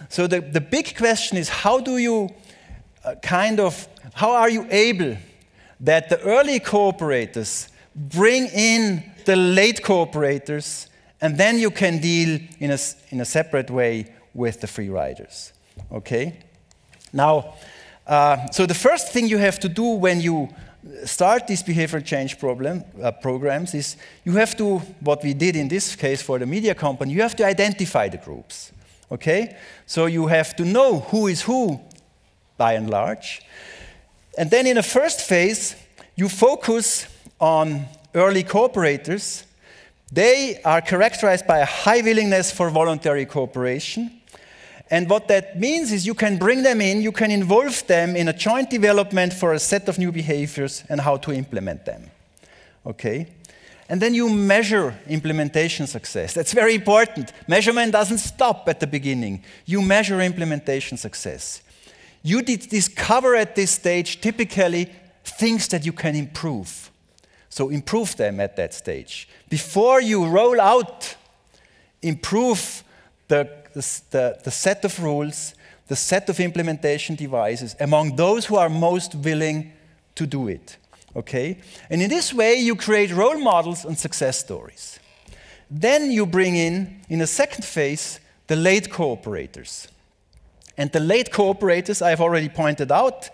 So 0.09 0.27
the, 0.27 0.41
the 0.41 0.61
big 0.61 0.95
question 0.95 1.37
is 1.37 1.49
how 1.49 1.79
do 1.79 1.97
you 1.97 2.29
uh, 3.03 3.15
kind 3.15 3.59
of, 3.59 3.87
how 4.13 4.31
are 4.31 4.49
you 4.49 4.67
able 4.69 5.17
that 5.79 6.09
the 6.09 6.19
early 6.21 6.59
cooperators 6.59 7.69
bring 7.95 8.47
in 8.47 9.03
the 9.25 9.35
late 9.35 9.81
cooperators 9.81 10.87
and 11.23 11.37
then 11.37 11.57
you 11.57 11.71
can 11.71 11.99
deal 11.99 12.37
in 12.59 12.71
a, 12.71 12.77
in 13.09 13.21
a 13.21 13.25
separate 13.25 13.71
way 13.71 14.13
with 14.33 14.59
the 14.59 14.67
free 14.67 14.89
riders. 14.89 15.53
Okay? 15.89 16.37
Now, 17.13 17.55
uh, 18.05 18.49
so 18.51 18.65
the 18.65 18.73
first 18.73 19.13
thing 19.13 19.29
you 19.29 19.37
have 19.37 19.57
to 19.61 19.69
do 19.69 19.83
when 19.83 20.19
you 20.19 20.49
start 21.05 21.47
these 21.47 21.63
behavioral 21.63 22.03
change 22.03 22.37
problem, 22.39 22.83
uh, 23.01 23.11
programs 23.11 23.73
is 23.73 23.95
you 24.25 24.33
have 24.33 24.57
to, 24.57 24.79
what 24.99 25.23
we 25.23 25.33
did 25.33 25.55
in 25.55 25.69
this 25.69 25.95
case 25.95 26.21
for 26.21 26.39
the 26.39 26.45
media 26.45 26.75
company, 26.75 27.13
you 27.13 27.21
have 27.21 27.37
to 27.37 27.45
identify 27.45 28.09
the 28.09 28.17
groups. 28.17 28.73
Okay? 29.09 29.55
So 29.85 30.07
you 30.07 30.27
have 30.27 30.57
to 30.57 30.65
know 30.65 30.99
who 30.99 31.27
is 31.27 31.43
who 31.43 31.79
by 32.57 32.73
and 32.73 32.89
large. 32.89 33.41
And 34.37 34.51
then 34.51 34.67
in 34.67 34.75
the 34.75 34.83
first 34.83 35.21
phase, 35.21 35.77
you 36.17 36.27
focus 36.27 37.07
on 37.39 37.85
early 38.13 38.43
cooperators 38.43 39.45
they 40.13 40.61
are 40.63 40.79
characterized 40.79 41.47
by 41.47 41.59
a 41.59 41.65
high 41.65 42.01
willingness 42.01 42.51
for 42.51 42.69
voluntary 42.69 43.25
cooperation. 43.25 44.11
And 44.91 45.09
what 45.09 45.27
that 45.29 45.59
means 45.59 45.91
is 45.91 46.05
you 46.05 46.13
can 46.13 46.37
bring 46.37 46.61
them 46.61 46.81
in, 46.81 47.01
you 47.01 47.11
can 47.11 47.31
involve 47.31 47.87
them 47.87 48.15
in 48.15 48.27
a 48.27 48.33
joint 48.33 48.69
development 48.69 49.33
for 49.33 49.53
a 49.53 49.59
set 49.59 49.89
of 49.89 49.97
new 49.97 50.11
behaviors 50.11 50.83
and 50.87 51.01
how 51.01 51.17
to 51.17 51.33
implement 51.33 51.85
them. 51.85 52.11
Okay? 52.85 53.27
And 53.89 53.99
then 53.99 54.13
you 54.13 54.29
measure 54.29 54.95
implementation 55.07 55.87
success. 55.87 56.33
That's 56.33 56.53
very 56.53 56.75
important. 56.75 57.33
Measurement 57.47 57.91
doesn't 57.91 58.19
stop 58.19 58.69
at 58.69 58.79
the 58.79 58.87
beginning. 58.87 59.43
You 59.65 59.81
measure 59.81 60.21
implementation 60.21 60.97
success. 60.97 61.63
You 62.21 62.43
discover 62.43 63.35
at 63.35 63.55
this 63.55 63.71
stage 63.71 64.21
typically 64.21 64.91
things 65.23 65.67
that 65.69 65.85
you 65.85 65.91
can 65.91 66.15
improve. 66.15 66.91
So 67.53 67.69
improve 67.69 68.15
them 68.15 68.39
at 68.39 68.55
that 68.55 68.73
stage. 68.73 69.29
Before 69.47 70.01
you 70.01 70.25
roll 70.25 70.59
out, 70.59 71.15
improve 72.01 72.83
the, 73.27 73.47
the, 73.75 74.39
the, 74.43 74.49
set 74.49 74.83
of 74.83 74.99
rules, 74.99 75.53
the 75.87 75.95
set 75.95 76.29
of 76.29 76.39
implementation 76.39 77.13
devices 77.13 77.75
among 77.79 78.15
those 78.15 78.47
who 78.47 78.55
are 78.55 78.69
most 78.69 79.13
willing 79.13 79.71
to 80.15 80.25
do 80.25 80.47
it. 80.47 80.77
Okay? 81.15 81.59
And 81.91 82.01
in 82.01 82.09
this 82.09 82.33
way, 82.33 82.55
you 82.55 82.75
create 82.75 83.11
role 83.11 83.37
models 83.37 83.85
and 83.85 83.95
success 83.99 84.39
stories. 84.39 84.99
Then 85.69 86.09
you 86.09 86.25
bring 86.25 86.55
in, 86.55 87.01
in 87.07 87.21
a 87.21 87.27
second 87.27 87.65
phase, 87.65 88.19
the 88.47 88.55
late 88.55 88.89
cooperators. 88.89 89.89
And 90.75 90.91
the 90.91 90.99
late 90.99 91.31
cooperators, 91.31 92.01
I've 92.01 92.19
already 92.19 92.49
pointed 92.49 92.91
out, 92.91 93.29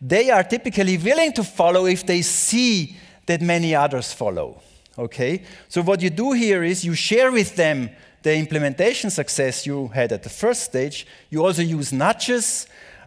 they 0.00 0.28
are 0.28 0.42
typically 0.42 0.98
willing 0.98 1.32
to 1.34 1.44
follow 1.44 1.86
if 1.86 2.04
they 2.04 2.22
see 2.22 2.96
that 3.30 3.40
many 3.40 3.74
others 3.74 4.12
follow. 4.12 4.60
Okay? 4.98 5.42
So, 5.68 5.82
what 5.82 6.02
you 6.02 6.10
do 6.10 6.32
here 6.32 6.64
is 6.64 6.84
you 6.84 6.94
share 6.94 7.30
with 7.30 7.54
them 7.54 7.90
the 8.22 8.36
implementation 8.36 9.08
success 9.10 9.64
you 9.64 9.88
had 9.88 10.12
at 10.12 10.22
the 10.22 10.28
first 10.28 10.62
stage. 10.64 11.06
You 11.30 11.46
also 11.46 11.62
use 11.62 11.92
nudges, 11.92 12.66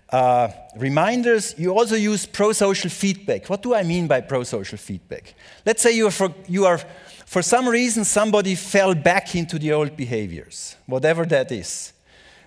uh, 0.09 0.47
reminders. 0.77 1.55
You 1.57 1.77
also 1.77 1.95
use 1.95 2.25
pro 2.25 2.53
social 2.53 2.89
feedback. 2.89 3.49
What 3.49 3.62
do 3.62 3.75
I 3.75 3.83
mean 3.83 4.07
by 4.07 4.21
pro 4.21 4.43
social 4.43 4.77
feedback? 4.77 5.36
Let's 5.65 5.81
say 5.83 5.91
you 5.91 6.07
are, 6.07 6.12
for, 6.12 6.33
you 6.47 6.65
are, 6.65 6.79
for 7.25 7.41
some 7.41 7.67
reason, 7.67 8.05
somebody 8.05 8.55
fell 8.55 8.95
back 8.95 9.36
into 9.36 9.59
the 9.59 9.73
old 9.73 9.97
behaviors, 9.97 10.77
whatever 10.86 11.25
that 11.25 11.51
is. 11.51 11.93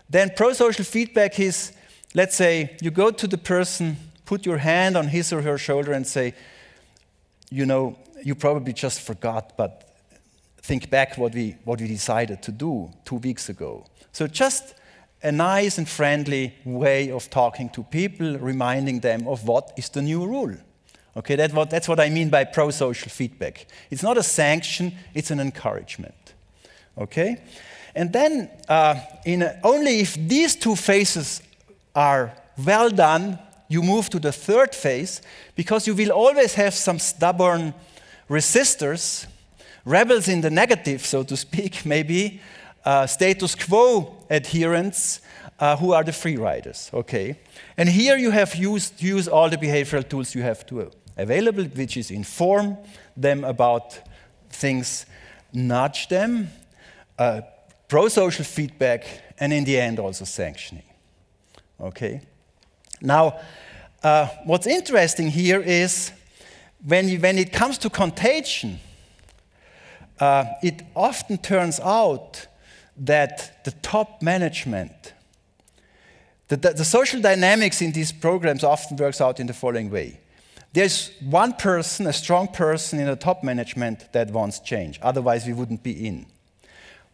Then 0.08 0.30
pro 0.34 0.54
social 0.54 0.84
feedback 0.84 1.38
is 1.38 1.72
let's 2.14 2.34
say 2.34 2.76
you 2.80 2.90
go 2.90 3.10
to 3.10 3.26
the 3.26 3.38
person, 3.38 3.96
put 4.24 4.46
your 4.46 4.58
hand 4.58 4.96
on 4.96 5.08
his 5.08 5.32
or 5.32 5.42
her 5.42 5.58
shoulder, 5.58 5.92
and 5.92 6.06
say, 6.06 6.32
you 7.50 7.66
know, 7.66 7.96
you 8.22 8.34
probably 8.34 8.72
just 8.72 9.00
forgot, 9.00 9.56
but 9.56 9.86
think 10.58 10.90
back 10.90 11.16
what 11.16 11.34
we, 11.34 11.56
what 11.64 11.80
we 11.80 11.86
decided 11.86 12.42
to 12.42 12.52
do 12.52 12.90
two 13.04 13.16
weeks 13.16 13.48
ago. 13.48 13.86
So 14.12 14.26
just 14.26 14.74
a 15.22 15.30
nice 15.32 15.78
and 15.78 15.88
friendly 15.88 16.54
way 16.64 17.10
of 17.10 17.30
talking 17.30 17.68
to 17.70 17.82
people, 17.84 18.38
reminding 18.38 19.00
them 19.00 19.26
of 19.28 19.46
what 19.46 19.72
is 19.76 19.88
the 19.88 20.02
new 20.02 20.26
rule. 20.26 20.56
Okay, 21.16 21.36
that 21.36 21.52
what, 21.54 21.70
that's 21.70 21.88
what 21.88 21.98
I 21.98 22.10
mean 22.10 22.28
by 22.28 22.44
pro 22.44 22.70
social 22.70 23.10
feedback. 23.10 23.66
It's 23.90 24.02
not 24.02 24.18
a 24.18 24.22
sanction, 24.22 24.92
it's 25.14 25.30
an 25.30 25.40
encouragement. 25.40 26.34
Okay? 26.98 27.42
And 27.94 28.12
then, 28.12 28.50
uh, 28.68 28.96
in 29.24 29.42
a, 29.42 29.58
only 29.64 30.00
if 30.00 30.14
these 30.14 30.54
two 30.54 30.76
phases 30.76 31.42
are 31.94 32.32
well 32.62 32.90
done, 32.90 33.38
you 33.68 33.82
move 33.82 34.08
to 34.10 34.18
the 34.18 34.32
third 34.32 34.74
phase 34.74 35.22
because 35.54 35.86
you 35.86 35.94
will 35.94 36.12
always 36.12 36.54
have 36.54 36.74
some 36.74 36.98
stubborn 36.98 37.74
resistors, 38.28 39.26
rebels 39.84 40.28
in 40.28 40.40
the 40.40 40.50
negative, 40.50 41.04
so 41.04 41.22
to 41.22 41.36
speak, 41.36 41.84
maybe, 41.86 42.40
uh, 42.84 43.06
status 43.06 43.54
quo 43.54 44.16
adherents 44.30 45.20
uh, 45.58 45.76
who 45.76 45.92
are 45.92 46.04
the 46.04 46.12
free 46.12 46.36
riders. 46.36 46.90
Okay? 46.92 47.38
And 47.76 47.88
here 47.88 48.16
you 48.16 48.30
have 48.30 48.54
used 48.54 49.02
use 49.02 49.28
all 49.28 49.48
the 49.50 49.56
behavioral 49.56 50.08
tools 50.08 50.34
you 50.34 50.42
have 50.42 50.64
to 50.66 50.90
available, 51.16 51.64
which 51.64 51.96
is 51.96 52.10
inform 52.10 52.76
them 53.16 53.44
about 53.44 53.98
things, 54.50 55.06
nudge 55.52 56.08
them, 56.08 56.48
uh, 57.18 57.40
pro 57.88 58.08
social 58.08 58.44
feedback, 58.44 59.06
and 59.38 59.52
in 59.52 59.64
the 59.64 59.78
end 59.78 59.98
also 59.98 60.24
sanctioning. 60.24 60.84
Okay? 61.80 62.20
Now, 63.00 63.38
uh, 64.02 64.28
what's 64.44 64.66
interesting 64.66 65.28
here 65.28 65.60
is 65.60 66.12
when, 66.84 67.08
you, 67.08 67.18
when 67.18 67.38
it 67.38 67.52
comes 67.52 67.78
to 67.78 67.90
contagion, 67.90 68.78
uh, 70.20 70.44
it 70.62 70.82
often 70.94 71.38
turns 71.38 71.80
out 71.80 72.46
that 72.96 73.64
the 73.64 73.72
top 73.82 74.22
management, 74.22 75.12
the, 76.48 76.56
the, 76.56 76.72
the, 76.72 76.84
social 76.84 77.20
dynamics 77.20 77.82
in 77.82 77.92
these 77.92 78.12
programs 78.12 78.64
often 78.64 78.96
works 78.96 79.20
out 79.20 79.40
in 79.40 79.46
the 79.46 79.52
following 79.52 79.90
way. 79.90 80.20
There's 80.72 81.10
one 81.20 81.54
person, 81.54 82.06
a 82.06 82.12
strong 82.12 82.48
person 82.48 82.98
in 82.98 83.06
the 83.06 83.16
top 83.16 83.42
management 83.42 84.12
that 84.12 84.30
wants 84.30 84.60
change. 84.60 84.98
Otherwise, 85.02 85.46
we 85.46 85.52
wouldn't 85.52 85.82
be 85.82 86.06
in. 86.06 86.26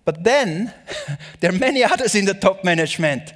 But 0.04 0.24
then 0.24 0.72
there 1.40 1.50
are 1.50 1.58
many 1.58 1.82
others 1.92 2.14
in 2.14 2.24
the 2.24 2.34
top 2.34 2.64
management. 2.64 3.32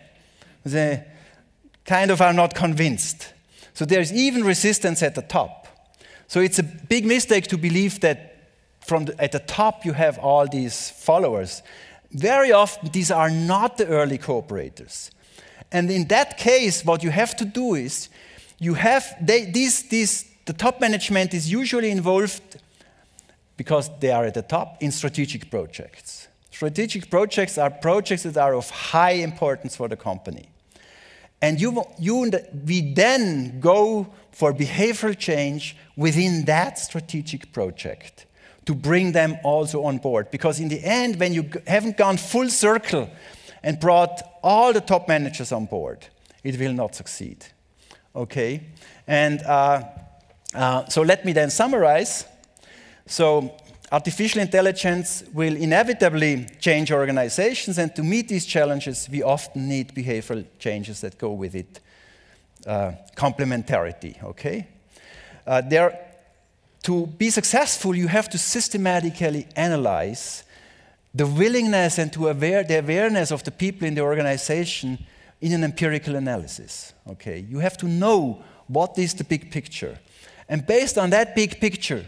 Kind 1.86 2.10
of 2.10 2.20
are 2.20 2.32
not 2.32 2.54
convinced. 2.54 3.32
So 3.74 3.84
there's 3.84 4.12
even 4.12 4.44
resistance 4.44 5.02
at 5.02 5.14
the 5.14 5.22
top. 5.22 5.66
So 6.28 6.40
it's 6.40 6.58
a 6.58 6.62
big 6.62 7.06
mistake 7.06 7.46
to 7.48 7.58
believe 7.58 8.00
that 8.00 8.36
from 8.80 9.06
the, 9.06 9.22
at 9.22 9.32
the 9.32 9.38
top 9.38 9.84
you 9.84 9.92
have 9.92 10.18
all 10.18 10.46
these 10.48 10.90
followers. 10.90 11.62
Very 12.10 12.52
often 12.52 12.90
these 12.92 13.10
are 13.10 13.30
not 13.30 13.78
the 13.78 13.86
early 13.86 14.18
cooperators. 14.18 15.10
And 15.72 15.90
in 15.90 16.08
that 16.08 16.38
case, 16.38 16.84
what 16.84 17.02
you 17.02 17.10
have 17.10 17.36
to 17.36 17.44
do 17.44 17.74
is 17.74 18.08
you 18.58 18.74
have 18.74 19.04
they, 19.20 19.44
these, 19.44 19.82
these, 19.88 20.24
the 20.46 20.52
top 20.52 20.80
management 20.80 21.34
is 21.34 21.50
usually 21.50 21.90
involved 21.90 22.56
because 23.56 23.90
they 24.00 24.10
are 24.10 24.24
at 24.24 24.34
the 24.34 24.42
top 24.42 24.82
in 24.82 24.90
strategic 24.90 25.50
projects. 25.50 26.28
Strategic 26.50 27.10
projects 27.10 27.58
are 27.58 27.70
projects 27.70 28.22
that 28.22 28.36
are 28.36 28.54
of 28.54 28.70
high 28.70 29.12
importance 29.22 29.76
for 29.76 29.88
the 29.88 29.96
company. 29.96 30.48
And 31.42 31.60
you, 31.60 31.84
you, 31.98 32.30
we 32.66 32.94
then 32.94 33.60
go 33.60 34.06
for 34.30 34.52
behavioral 34.52 35.16
change 35.18 35.76
within 35.96 36.44
that 36.46 36.78
strategic 36.78 37.52
project 37.52 38.26
to 38.64 38.74
bring 38.74 39.12
them 39.12 39.38
also 39.44 39.84
on 39.84 39.98
board. 39.98 40.30
Because 40.30 40.60
in 40.60 40.68
the 40.68 40.82
end, 40.82 41.18
when 41.20 41.32
you 41.32 41.48
haven't 41.66 41.96
gone 41.96 42.16
full 42.16 42.48
circle 42.48 43.08
and 43.62 43.78
brought 43.78 44.22
all 44.42 44.72
the 44.72 44.80
top 44.80 45.08
managers 45.08 45.52
on 45.52 45.66
board, 45.66 46.06
it 46.42 46.58
will 46.58 46.72
not 46.72 46.94
succeed. 46.94 47.46
Okay? 48.14 48.62
And 49.06 49.42
uh, 49.42 49.82
uh, 50.54 50.86
so 50.88 51.02
let 51.02 51.24
me 51.24 51.32
then 51.32 51.50
summarize. 51.50 52.24
So 53.06 53.54
artificial 53.92 54.40
intelligence 54.40 55.24
will 55.32 55.56
inevitably 55.56 56.46
change 56.60 56.92
organizations, 56.92 57.78
and 57.78 57.94
to 57.94 58.02
meet 58.02 58.28
these 58.28 58.46
challenges, 58.46 59.08
we 59.10 59.22
often 59.22 59.68
need 59.68 59.94
behavioral 59.94 60.44
changes 60.58 61.00
that 61.00 61.18
go 61.18 61.32
with 61.32 61.54
it. 61.54 61.80
Uh, 62.66 62.92
complementarity, 63.16 64.20
okay? 64.24 64.66
Uh, 65.46 65.60
there, 65.60 65.96
to 66.82 67.06
be 67.06 67.30
successful, 67.30 67.94
you 67.94 68.08
have 68.08 68.28
to 68.28 68.38
systematically 68.38 69.46
analyze 69.54 70.42
the 71.14 71.26
willingness 71.26 71.98
and 71.98 72.12
to 72.12 72.28
aware, 72.28 72.64
the 72.64 72.78
awareness 72.78 73.30
of 73.30 73.42
the 73.44 73.50
people 73.50 73.86
in 73.86 73.94
the 73.94 74.00
organization 74.00 74.98
in 75.40 75.52
an 75.52 75.62
empirical 75.62 76.16
analysis. 76.16 76.92
Okay, 77.08 77.46
you 77.48 77.60
have 77.60 77.76
to 77.76 77.86
know 77.86 78.42
what 78.66 78.98
is 78.98 79.14
the 79.14 79.24
big 79.24 79.50
picture, 79.52 79.98
and 80.48 80.66
based 80.66 80.98
on 80.98 81.10
that 81.10 81.36
big 81.36 81.60
picture, 81.60 82.04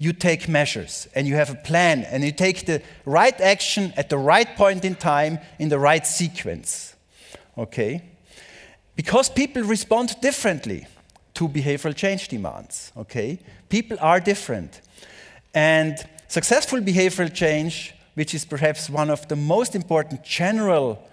you 0.00 0.14
take 0.14 0.48
measures 0.48 1.06
and 1.14 1.28
you 1.28 1.34
have 1.34 1.50
a 1.50 1.54
plan 1.54 2.04
and 2.04 2.24
you 2.24 2.32
take 2.32 2.64
the 2.64 2.80
right 3.04 3.38
action 3.38 3.92
at 3.98 4.08
the 4.08 4.16
right 4.16 4.56
point 4.56 4.82
in 4.82 4.94
time 4.94 5.38
in 5.58 5.68
the 5.68 5.78
right 5.78 6.06
sequence. 6.06 6.96
Okay? 7.58 8.02
Because 8.96 9.28
people 9.28 9.62
respond 9.62 10.16
differently 10.22 10.86
to 11.34 11.46
behavioral 11.46 11.94
change 11.94 12.28
demands. 12.28 12.92
Okay? 12.96 13.38
People 13.68 13.98
are 14.00 14.20
different. 14.20 14.80
And 15.52 15.98
successful 16.28 16.80
behavioral 16.80 17.32
change, 17.32 17.94
which 18.14 18.34
is 18.34 18.46
perhaps 18.46 18.88
one 18.88 19.10
of 19.10 19.28
the 19.28 19.36
most 19.36 19.74
important 19.74 20.24
general 20.24 21.06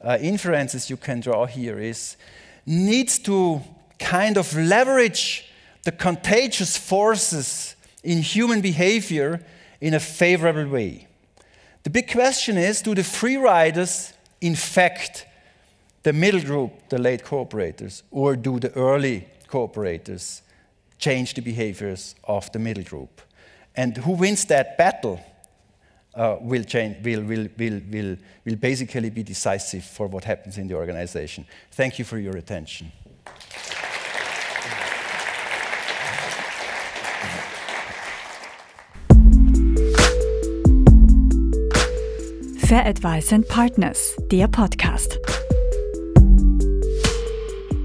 uh, 0.00 0.16
inferences 0.20 0.88
you 0.88 0.96
can 0.96 1.18
draw 1.18 1.44
here, 1.46 1.80
is 1.80 2.16
needs 2.64 3.18
to 3.18 3.60
kind 3.98 4.36
of 4.36 4.56
leverage 4.56 5.50
the 5.82 5.90
contagious 5.90 6.76
forces 6.76 7.74
in 8.02 8.22
human 8.22 8.60
behavior 8.60 9.40
in 9.80 9.94
a 9.94 10.00
favorable 10.00 10.68
way. 10.68 11.06
The 11.82 11.90
big 11.90 12.10
question 12.10 12.58
is 12.58 12.82
do 12.82 12.94
the 12.94 13.04
free 13.04 13.36
riders 13.36 14.12
infect 14.40 15.26
the 16.02 16.12
middle 16.12 16.40
group, 16.40 16.88
the 16.88 16.98
late 16.98 17.24
cooperators, 17.24 18.02
or 18.10 18.36
do 18.36 18.58
the 18.58 18.72
early 18.74 19.26
cooperators 19.48 20.42
change 20.98 21.34
the 21.34 21.42
behaviors 21.42 22.14
of 22.24 22.50
the 22.52 22.58
middle 22.58 22.84
group? 22.84 23.20
And 23.76 23.96
who 23.96 24.12
wins 24.12 24.44
that 24.46 24.76
battle 24.76 25.20
uh, 26.14 26.36
will, 26.40 26.64
change, 26.64 27.04
will, 27.04 27.22
will, 27.22 27.48
will, 27.56 27.80
will, 27.90 28.16
will 28.44 28.56
basically 28.56 29.10
be 29.10 29.22
decisive 29.22 29.84
for 29.84 30.08
what 30.08 30.24
happens 30.24 30.58
in 30.58 30.66
the 30.66 30.74
organization. 30.74 31.46
Thank 31.70 31.98
you 31.98 32.04
for 32.04 32.18
your 32.18 32.36
attention. 32.36 32.90
Fair 42.68 42.84
Advice 42.84 43.32
and 43.32 43.48
Partners, 43.48 44.14
der 44.30 44.46
Podcast. 44.46 45.18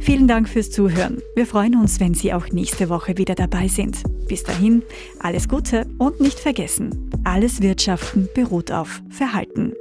Vielen 0.01 0.27
Dank 0.27 0.49
fürs 0.49 0.71
Zuhören. 0.71 1.21
Wir 1.35 1.47
freuen 1.47 1.77
uns, 1.77 2.01
wenn 2.01 2.13
Sie 2.13 2.33
auch 2.33 2.49
nächste 2.49 2.89
Woche 2.89 3.17
wieder 3.17 3.33
dabei 3.33 3.69
sind. 3.69 4.03
Bis 4.27 4.43
dahin, 4.43 4.83
alles 5.19 5.47
Gute 5.47 5.85
und 5.99 6.19
nicht 6.19 6.37
vergessen, 6.37 7.09
alles 7.23 7.61
Wirtschaften 7.61 8.27
beruht 8.35 8.73
auf 8.73 9.01
Verhalten. 9.09 9.71